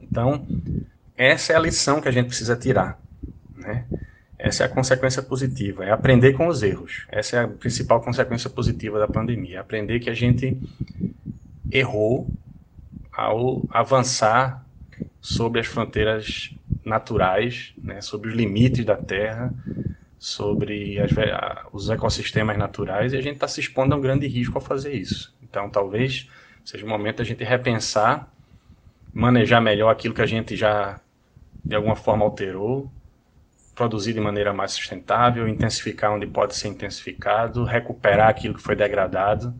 Então, 0.00 0.46
essa 1.16 1.52
é 1.52 1.56
a 1.56 1.60
lição 1.60 2.00
que 2.00 2.08
a 2.08 2.12
gente 2.12 2.26
precisa 2.26 2.56
tirar. 2.56 3.00
Né? 3.56 3.84
Essa 4.38 4.62
é 4.62 4.66
a 4.66 4.68
consequência 4.68 5.22
positiva, 5.22 5.84
é 5.84 5.90
aprender 5.90 6.32
com 6.32 6.46
os 6.46 6.62
erros. 6.62 7.06
Essa 7.08 7.36
é 7.36 7.44
a 7.44 7.48
principal 7.48 8.00
consequência 8.00 8.48
positiva 8.48 8.98
da 8.98 9.08
pandemia, 9.08 9.56
é 9.56 9.60
aprender 9.60 10.00
que 10.00 10.10
a 10.10 10.14
gente 10.14 10.56
errou 11.70 12.28
ao 13.12 13.62
avançar 13.70 14.64
sobre 15.20 15.60
as 15.60 15.66
fronteiras 15.66 16.54
naturais, 16.84 17.74
né, 17.82 18.00
sobre 18.00 18.28
os 18.28 18.34
limites 18.34 18.84
da 18.84 18.96
Terra, 18.96 19.54
sobre 20.18 21.00
as, 21.00 21.10
os 21.72 21.90
ecossistemas 21.90 22.56
naturais, 22.56 23.12
e 23.12 23.16
a 23.16 23.20
gente 23.20 23.34
está 23.34 23.48
se 23.48 23.60
expondo 23.60 23.94
a 23.94 23.98
um 23.98 24.00
grande 24.00 24.26
risco 24.26 24.56
ao 24.58 24.64
fazer 24.64 24.94
isso. 24.94 25.34
Então, 25.42 25.68
talvez 25.70 26.28
seja 26.64 26.84
o 26.86 26.88
momento 26.88 27.18
da 27.18 27.24
gente 27.24 27.42
repensar, 27.44 28.32
manejar 29.12 29.60
melhor 29.60 29.90
aquilo 29.90 30.14
que 30.14 30.22
a 30.22 30.26
gente 30.26 30.56
já, 30.56 31.00
de 31.66 31.74
alguma 31.74 31.96
forma, 31.96 32.24
alterou, 32.24 32.92
produzir 33.74 34.12
de 34.12 34.20
maneira 34.20 34.52
mais 34.52 34.72
sustentável, 34.72 35.48
intensificar 35.48 36.12
onde 36.12 36.26
pode 36.26 36.54
ser 36.54 36.68
intensificado, 36.68 37.64
recuperar 37.64 38.28
aquilo 38.28 38.54
que 38.54 38.62
foi 38.62 38.76
degradado 38.76 39.54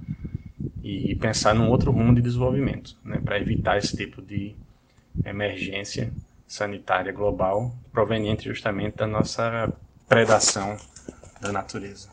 e 0.82 1.14
pensar 1.16 1.54
num 1.54 1.68
outro 1.70 1.90
rumo 1.92 2.14
de 2.14 2.20
desenvolvimento, 2.22 2.98
né, 3.04 3.20
para 3.20 3.38
evitar 3.38 3.78
esse 3.78 3.96
tipo 3.96 4.20
de 4.20 4.56
emergência 5.24 6.12
sanitária 6.52 7.12
global 7.12 7.72
proveniente 7.90 8.46
justamente 8.46 8.96
da 8.96 9.06
nossa 9.06 9.72
predação 10.06 10.76
da 11.40 11.50
natureza. 11.50 12.10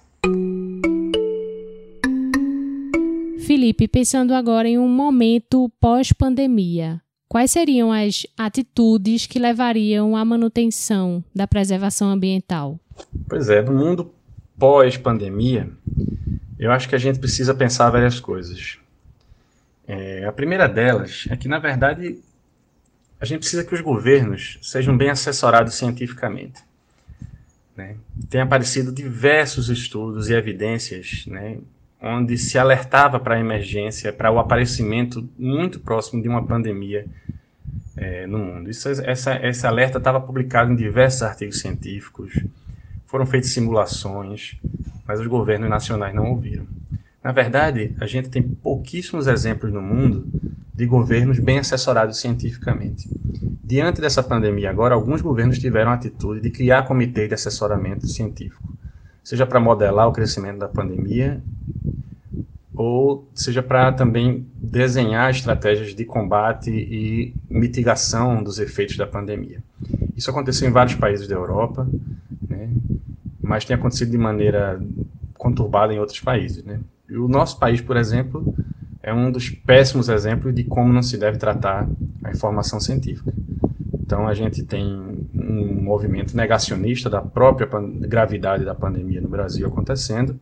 Felipe, 3.46 3.88
pensando 3.88 4.34
agora 4.34 4.68
em 4.68 4.78
um 4.78 4.88
momento 4.88 5.70
pós-pandemia, 5.82 7.02
Quais 7.32 7.52
seriam 7.52 7.92
as 7.92 8.26
atitudes 8.36 9.28
que 9.28 9.38
levariam 9.38 10.18
à 10.18 10.26
manutenção 10.26 11.24
da 11.34 11.46
preservação 11.46 12.10
ambiental? 12.10 12.80
Pois 13.28 13.52
é, 13.52 13.62
no 13.62 13.72
mundo 13.72 14.12
pós-pandemia, 14.58 15.70
eu 16.58 16.72
acho 16.72 16.90
que 16.90 16.96
a 16.96 16.98
gente 16.98 17.20
precisa 17.20 17.54
pensar 17.54 17.92
várias 17.92 18.20
coisas. 18.20 18.80
É, 19.88 20.26
a 20.26 20.32
primeira 20.32 20.68
delas 20.68 21.28
é 21.30 21.38
que, 21.38 21.48
na 21.48 21.60
verdade, 21.60 22.20
a 23.20 23.26
gente 23.26 23.40
precisa 23.40 23.64
que 23.64 23.74
os 23.74 23.82
governos 23.82 24.58
sejam 24.62 24.96
bem 24.96 25.10
assessorados 25.10 25.76
cientificamente. 25.76 26.62
Né? 27.76 27.96
Tem 28.30 28.42
aparecido 28.42 28.92
diversos 28.92 29.70
estudos 29.70 30.30
e 30.30 30.34
evidências 30.34 31.26
né, 31.28 31.58
onde 32.02 32.38
se 32.38 32.58
alertava 32.58 33.20
para 33.20 33.36
a 33.36 33.40
emergência, 33.40 34.14
para 34.14 34.32
o 34.32 34.40
aparecimento 34.40 35.28
muito 35.38 35.80
próximo 35.80 36.22
de 36.22 36.30
uma 36.30 36.46
pandemia 36.46 37.06
é, 37.98 38.26
no 38.26 38.38
mundo. 38.38 38.70
Isso, 38.70 38.88
essa, 38.90 39.36
esse 39.46 39.68
alerta 39.68 39.98
estava 39.98 40.22
publicado 40.22 40.72
em 40.72 40.76
diversos 40.76 41.22
artigos 41.22 41.60
científicos, 41.60 42.34
foram 43.06 43.26
feitas 43.26 43.50
simulações, 43.50 44.56
mas 45.06 45.20
os 45.20 45.28
governos 45.28 45.70
nacionais 45.70 46.16
não 46.16 46.32
ouviram. 46.32 46.66
Na 47.24 47.32
verdade, 47.32 47.96
a 48.00 48.06
gente 48.06 48.30
tem 48.30 48.42
pouquíssimos 48.42 49.28
exemplos 49.28 49.72
no 49.74 49.82
mundo 49.82 50.28
de 50.76 50.86
governos 50.86 51.40
bem 51.40 51.60
assessorados 51.60 52.20
cientificamente. 52.20 53.10
Diante 53.64 54.00
dessa 54.00 54.24
pandemia 54.24 54.70
agora, 54.70 54.96
alguns 54.96 55.22
governos 55.22 55.60
tiveram 55.60 55.92
a 55.92 55.96
atitude 55.96 56.40
de 56.40 56.50
criar 56.50 56.88
comitês 56.88 57.28
de 57.28 57.34
assessoramento 57.34 58.08
científico, 58.08 58.74
seja 59.24 59.46
para 59.46 59.60
modelar 59.60 60.08
o 60.08 60.14
crescimento 60.14 60.60
da 60.60 60.68
pandemia 60.68 61.44
ou 62.74 63.30
seja 63.36 63.62
para 63.62 63.92
também 63.92 64.48
desenhar 64.62 65.30
estratégias 65.30 65.94
de 65.94 66.06
combate 66.06 66.72
e 66.72 67.36
mitigação 67.50 68.42
dos 68.42 68.58
efeitos 68.58 68.96
da 68.96 69.06
pandemia. 69.06 69.62
Isso 70.16 70.30
aconteceu 70.30 70.70
em 70.70 70.72
vários 70.72 70.96
países 70.96 71.28
da 71.28 71.36
Europa, 71.36 71.86
né, 72.48 72.70
mas 73.44 73.66
tem 73.66 73.76
acontecido 73.76 74.12
de 74.12 74.18
maneira 74.18 74.82
conturbada 75.38 75.94
em 75.94 76.00
outros 76.00 76.22
países. 76.22 76.64
Né. 76.64 76.80
O 77.12 77.28
nosso 77.28 77.60
país, 77.60 77.82
por 77.82 77.98
exemplo, 77.98 78.56
é 79.02 79.14
um 79.14 79.32
dos 79.32 79.50
péssimos 79.50 80.10
exemplos 80.10 80.54
de 80.54 80.64
como 80.64 80.92
não 80.94 81.02
se 81.02 81.18
deve 81.18 81.38
tratar 81.38 81.88
a 82.24 82.32
informação 82.32 82.80
científica. 82.80 83.34
Então, 83.94 84.28
a 84.28 84.34
gente 84.34 84.64
tem 84.64 84.86
um 85.34 85.82
movimento 85.82 86.36
negacionista 86.36 87.10
da 87.10 87.22
própria 87.22 87.68
gravidade 87.68 88.66
da 88.66 88.74
pandemia 88.74 89.22
no 89.22 89.30
Brasil 89.30 89.68
acontecendo, 89.68 90.40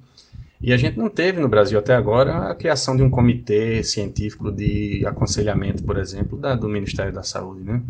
e 0.59 0.73
a 0.73 0.77
gente 0.77 0.97
não 0.97 1.09
teve 1.09 1.39
no 1.39 1.47
Brasil 1.47 1.77
até 1.77 1.93
agora 1.93 2.49
a 2.49 2.55
criação 2.55 2.97
de 2.97 3.03
um 3.03 3.09
comitê 3.09 3.83
científico 3.83 4.51
de 4.51 5.05
aconselhamento, 5.05 5.83
por 5.83 5.97
exemplo, 5.97 6.37
da, 6.37 6.55
do 6.55 6.67
Ministério 6.67 7.13
da 7.13 7.21
Saúde, 7.21 7.63
né? 7.63 7.81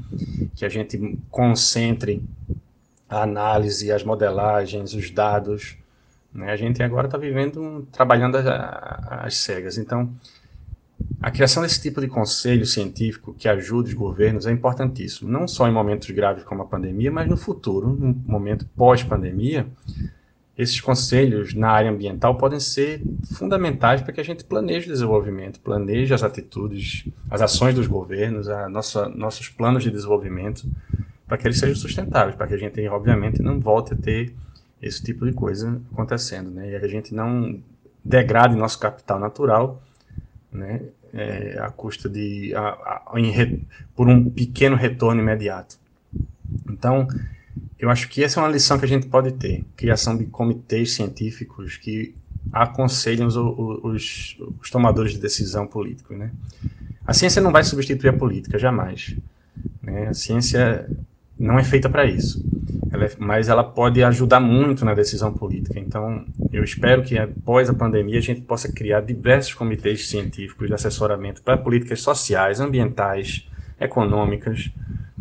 Que 0.54 0.66
a 0.66 0.70
gente 0.70 1.18
concentre 1.32 2.22
a 3.08 3.24
análise, 3.24 3.90
as 3.90 4.04
modelagens, 4.04 4.94
os 4.94 5.10
dados. 5.10 5.78
Né? 6.38 6.52
A 6.52 6.56
gente 6.56 6.82
agora 6.84 7.08
está 7.08 7.18
vivendo, 7.18 7.88
trabalhando 7.92 8.38
às 8.38 9.36
cegas. 9.36 9.78
Então, 9.78 10.14
a 11.20 11.32
criação 11.32 11.64
desse 11.64 11.82
tipo 11.82 12.00
de 12.00 12.08
conselho 12.08 12.66
científico 12.66 13.34
que 13.34 13.50
ajude 13.50 13.90
os 13.90 13.96
governos 13.96 14.46
é 14.46 14.52
importantíssimo, 14.52 15.30
não 15.30 15.48
só 15.48 15.68
em 15.68 15.72
momentos 15.72 16.10
graves 16.12 16.44
como 16.44 16.62
a 16.62 16.66
pandemia, 16.66 17.12
mas 17.12 17.28
no 17.28 17.36
futuro, 17.36 17.90
no 17.90 18.14
momento 18.26 18.68
pós-pandemia, 18.76 19.68
esses 20.56 20.80
conselhos 20.80 21.54
na 21.54 21.70
área 21.70 21.90
ambiental 21.90 22.36
podem 22.36 22.60
ser 22.60 23.02
fundamentais 23.34 24.02
para 24.02 24.14
que 24.14 24.22
a 24.22 24.24
gente 24.24 24.44
planeje 24.44 24.88
o 24.88 24.94
desenvolvimento, 24.94 25.60
planeje 25.60 26.14
as 26.14 26.24
atitudes, 26.24 27.06
as 27.30 27.42
ações 27.42 27.76
dos 27.76 27.88
governos, 27.88 28.48
a 28.48 28.68
nossa, 28.70 29.10
nossos 29.10 29.50
planos 29.50 29.84
de 29.84 29.92
desenvolvimento, 29.92 30.68
para 31.28 31.38
que 31.38 31.48
eles 31.48 31.60
sejam 31.60 31.76
sustentáveis, 31.76 32.36
para 32.36 32.48
que 32.48 32.54
a 32.56 32.58
gente, 32.58 32.88
obviamente, 32.88 33.42
não 33.42 33.60
volte 33.60 33.94
a 33.94 33.98
ter 33.98 34.34
esse 34.82 35.04
tipo 35.04 35.26
de 35.26 35.34
coisa 35.34 35.82
acontecendo, 35.92 36.52
né? 36.52 36.72
E 36.72 36.76
a 36.76 36.88
gente 36.88 37.14
não 37.14 37.62
degrade 38.04 38.56
nosso 38.56 38.80
capital 38.80 39.20
natural, 39.20 39.82
né? 40.52 40.82
É, 41.14 41.58
à 41.60 41.72
custa 41.72 42.10
de, 42.10 42.54
a, 42.54 42.68
a, 42.68 43.14
por 43.96 44.08
um 44.08 44.30
pequeno 44.30 44.76
retorno 44.76 45.22
imediato. 45.22 45.80
Então, 46.70 47.08
eu 47.80 47.90
acho 47.90 48.10
que 48.10 48.24
essa 48.24 48.40
é 48.40 48.44
uma 48.44 48.50
lição 48.50 48.78
que 48.78 48.86
a 48.86 48.88
gente 48.88 49.08
pode 49.08 49.32
ter: 49.34 49.64
criação 49.76 50.18
de 50.18 50.26
comitês 50.26 50.94
científicos 50.94 51.78
que 51.78 52.14
aconselham 52.52 53.28
os, 53.28 53.36
os, 53.36 54.38
os 54.62 54.70
tomadores 54.70 55.14
de 55.14 55.20
decisão 55.20 55.68
políticos. 55.68 56.18
Né? 56.18 56.32
A 57.06 57.14
ciência 57.14 57.42
não 57.42 57.52
vai 57.52 57.64
substituir 57.64 58.10
a 58.10 58.14
política, 58.14 58.58
jamais. 58.58 59.16
Né? 59.82 60.08
A 60.08 60.14
ciência 60.14 60.90
não 61.40 61.60
é 61.60 61.64
feita 61.64 61.90
para 61.90 62.06
isso. 62.06 62.46
Ela 62.92 63.06
é, 63.06 63.12
mas 63.20 63.50
ela 63.50 63.64
pode 63.64 64.04
ajudar 64.04 64.40
muito 64.40 64.86
na 64.86 64.94
decisão 64.94 65.34
política. 65.34 65.80
Então, 65.80 66.26
eu 66.52 66.64
espero 66.64 67.04
que 67.04 67.18
após 67.18 67.70
a 67.70 67.74
pandemia 67.74 68.18
a 68.18 68.22
gente 68.22 68.42
possa 68.42 68.70
criar 68.70 69.02
diversos 69.02 69.54
comitês 69.54 70.08
científicos 70.08 70.68
de 70.68 70.74
assessoramento 70.74 71.42
para 71.42 71.58
políticas 71.58 72.02
sociais, 72.02 72.60
ambientais, 72.60 73.48
econômicas, 73.80 74.72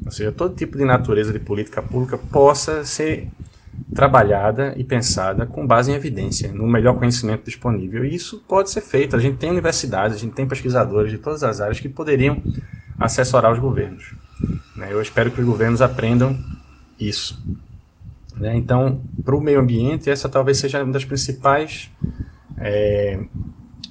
ou 0.04 0.12
seja, 0.12 0.30
todo 0.30 0.54
tipo 0.54 0.78
de 0.78 0.84
natureza 0.84 1.32
de 1.32 1.40
política 1.40 1.82
pública 1.82 2.16
possa 2.16 2.84
ser 2.84 3.28
trabalhada 3.92 4.74
e 4.76 4.84
pensada 4.84 5.46
com 5.46 5.66
base 5.66 5.90
em 5.90 5.94
evidência, 5.94 6.52
no 6.52 6.66
melhor 6.66 6.98
conhecimento 6.98 7.44
disponível. 7.44 8.04
E 8.04 8.14
isso 8.14 8.44
pode 8.46 8.70
ser 8.70 8.82
feito. 8.82 9.16
A 9.16 9.18
gente 9.18 9.38
tem 9.38 9.50
universidades, 9.50 10.16
a 10.16 10.20
gente 10.20 10.34
tem 10.34 10.46
pesquisadores 10.46 11.10
de 11.10 11.18
todas 11.18 11.42
as 11.42 11.60
áreas 11.60 11.80
que 11.80 11.88
poderiam 11.88 12.40
assessorar 12.98 13.52
os 13.52 13.58
governos. 13.58 14.14
Né? 14.74 14.92
Eu 14.92 15.00
espero 15.00 15.30
que 15.30 15.40
os 15.40 15.46
governos 15.46 15.80
aprendam 15.80 16.38
isso. 16.98 17.42
Né? 18.36 18.56
Então, 18.56 19.02
para 19.24 19.34
o 19.34 19.40
meio 19.40 19.60
ambiente, 19.60 20.10
essa 20.10 20.28
talvez 20.28 20.58
seja 20.58 20.82
uma 20.82 20.92
das 20.92 21.04
principais 21.04 21.90
é, 22.58 23.18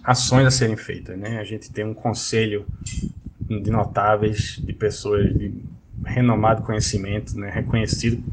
ações 0.04 0.46
a 0.46 0.52
serem 0.52 0.78
feitas. 0.78 1.18
Né? 1.18 1.40
A 1.40 1.44
gente 1.44 1.72
tem 1.72 1.86
um 1.86 1.94
conselho 1.94 2.66
de 3.42 3.70
notáveis, 3.70 4.62
de 4.64 4.74
pessoas 4.74 5.34
de 5.34 5.54
renomado 6.04 6.64
conhecimento, 6.64 7.38
né? 7.38 7.50
reconhecido 7.50 8.24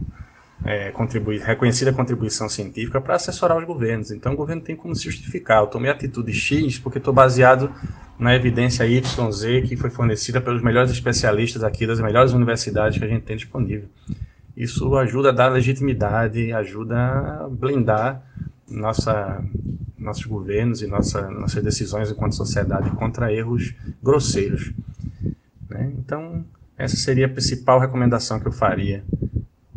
é, 0.65 0.91
contribui, 0.93 1.39
reconhecida 1.39 1.93
contribuição 1.93 2.49
científica 2.49 3.01
para 3.01 3.17
assessorar 3.17 3.59
os 3.59 3.65
governos. 3.65 4.11
Então, 4.11 4.33
o 4.33 4.37
governo 4.37 4.63
tem 4.63 4.77
como 4.77 4.95
se 4.95 5.05
justificar. 5.05 5.61
Eu 5.61 5.67
tomei 5.67 5.91
atitude 5.91 6.33
X 6.33 6.79
porque 6.79 6.99
estou 6.99 7.13
baseado 7.13 7.73
na 8.19 8.35
evidência 8.35 8.85
YZ 8.85 9.69
que 9.69 9.77
foi 9.77 9.91
fornecida 9.91 10.41
pelos 10.41 10.63
melhores 10.63 10.91
especialistas 10.91 11.65
aqui 11.65 11.87
das 11.87 12.01
melhores 12.01 12.33
universidades 12.33 12.99
que 12.99 13.05
a 13.05 13.09
gente 13.09 13.23
tem 13.23 13.37
disponível. 13.37 13.89
Isso 14.57 14.97
ajuda 14.97 15.31
a 15.31 15.33
dar 15.33 15.49
legitimidade, 15.49 16.53
ajuda 16.53 16.97
a 16.97 17.49
blindar 17.51 18.23
nossa, 18.71 19.43
nossos 19.99 20.27
governos 20.27 20.83
e 20.83 20.87
nossa, 20.87 21.29
nossas 21.31 21.63
decisões 21.65 22.11
enquanto 22.11 22.37
sociedade 22.37 22.91
contra 22.91 23.33
erros 23.33 23.75
grosseiros. 24.03 24.73
Né? 25.69 25.93
Então, 25.99 26.45
essa 26.77 26.97
seria 26.97 27.27
a 27.27 27.29
principal 27.29 27.81
recomendação 27.81 28.39
que 28.39 28.47
eu 28.47 28.53
faria 28.53 29.03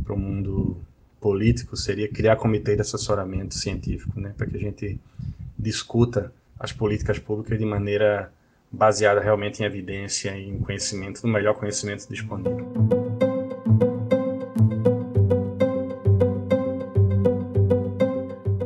para 0.05 0.13
o 0.13 0.19
mundo 0.19 0.77
político, 1.19 1.75
seria 1.75 2.07
criar 2.07 2.35
comitê 2.35 2.75
de 2.75 2.81
assessoramento 2.81 3.55
científico, 3.55 4.19
né? 4.19 4.33
para 4.37 4.45
que 4.45 4.55
a 4.55 4.59
gente 4.59 4.99
discuta 5.57 6.31
as 6.59 6.71
políticas 6.71 7.17
públicas 7.17 7.57
de 7.57 7.65
maneira 7.65 8.31
baseada 8.71 9.19
realmente 9.19 9.61
em 9.61 9.65
evidência 9.65 10.37
e 10.37 10.49
em 10.49 10.59
conhecimento, 10.59 11.25
no 11.25 11.33
melhor 11.33 11.55
conhecimento 11.55 12.07
disponível. 12.07 12.65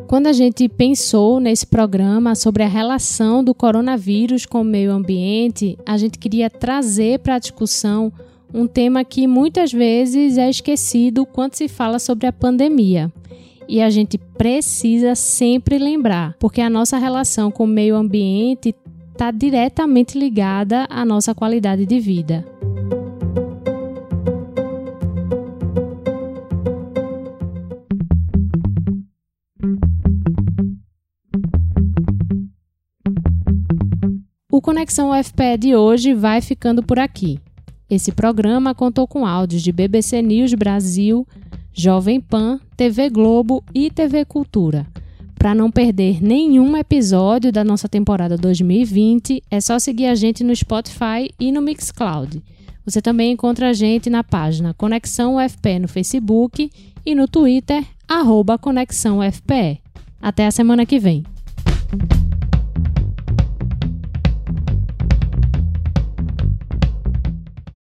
Quando 0.07 0.27
a 0.27 0.33
gente 0.33 0.67
pensou 0.67 1.39
nesse 1.39 1.65
programa 1.65 2.35
sobre 2.35 2.63
a 2.63 2.67
relação 2.67 3.41
do 3.43 3.53
coronavírus 3.53 4.45
com 4.45 4.61
o 4.61 4.65
meio 4.65 4.91
ambiente, 4.91 5.77
a 5.85 5.97
gente 5.97 6.17
queria 6.17 6.49
trazer 6.49 7.19
para 7.19 7.35
a 7.35 7.39
discussão 7.39 8.11
um 8.53 8.67
tema 8.67 9.03
que 9.03 9.27
muitas 9.27 9.71
vezes 9.71 10.37
é 10.37 10.49
esquecido 10.49 11.25
quando 11.25 11.55
se 11.55 11.67
fala 11.67 11.99
sobre 11.99 12.27
a 12.27 12.33
pandemia. 12.33 13.11
E 13.67 13.81
a 13.81 13.89
gente 13.89 14.17
precisa 14.17 15.13
sempre 15.13 15.77
lembrar, 15.77 16.35
porque 16.39 16.59
a 16.59 16.69
nossa 16.69 16.97
relação 16.97 17.51
com 17.51 17.65
o 17.65 17.67
meio 17.67 17.95
ambiente 17.95 18.75
está 19.11 19.31
diretamente 19.31 20.17
ligada 20.17 20.87
à 20.89 21.05
nossa 21.05 21.35
qualidade 21.35 21.85
de 21.85 21.99
vida. 21.99 22.45
O 34.51 34.61
Conexão 34.61 35.11
UFPE 35.11 35.57
de 35.57 35.75
hoje 35.75 36.13
vai 36.13 36.41
ficando 36.41 36.81
por 36.81 36.97
aqui. 36.97 37.39
Esse 37.89 38.11
programa 38.11 38.75
contou 38.75 39.07
com 39.07 39.25
áudios 39.25 39.63
de 39.63 39.71
BBC 39.71 40.21
News 40.21 40.53
Brasil, 40.53 41.27
Jovem 41.73 42.21
Pan, 42.21 42.59
TV 42.77 43.09
Globo 43.09 43.63
e 43.73 43.89
TV 43.89 44.23
Cultura. 44.25 44.85
Para 45.33 45.55
não 45.55 45.71
perder 45.71 46.21
nenhum 46.21 46.77
episódio 46.77 47.51
da 47.51 47.63
nossa 47.63 47.89
temporada 47.89 48.37
2020, 48.37 49.41
é 49.49 49.59
só 49.59 49.79
seguir 49.79 50.05
a 50.05 50.13
gente 50.13 50.43
no 50.43 50.55
Spotify 50.55 51.33
e 51.39 51.51
no 51.51 51.61
Mixcloud. 51.61 52.43
Você 52.85 53.01
também 53.01 53.31
encontra 53.31 53.69
a 53.69 53.73
gente 53.73 54.09
na 54.09 54.23
página 54.23 54.73
Conexão 54.73 55.37
UFPE 55.37 55.79
no 55.79 55.87
Facebook 55.87 56.69
e 57.03 57.15
no 57.15 57.27
Twitter, 57.27 57.83
arroba 58.07 58.57
Conexão 58.57 59.19
UFPE. 59.19 59.81
Até 60.21 60.45
a 60.45 60.51
semana 60.51 60.85
que 60.85 60.99
vem. 60.99 61.23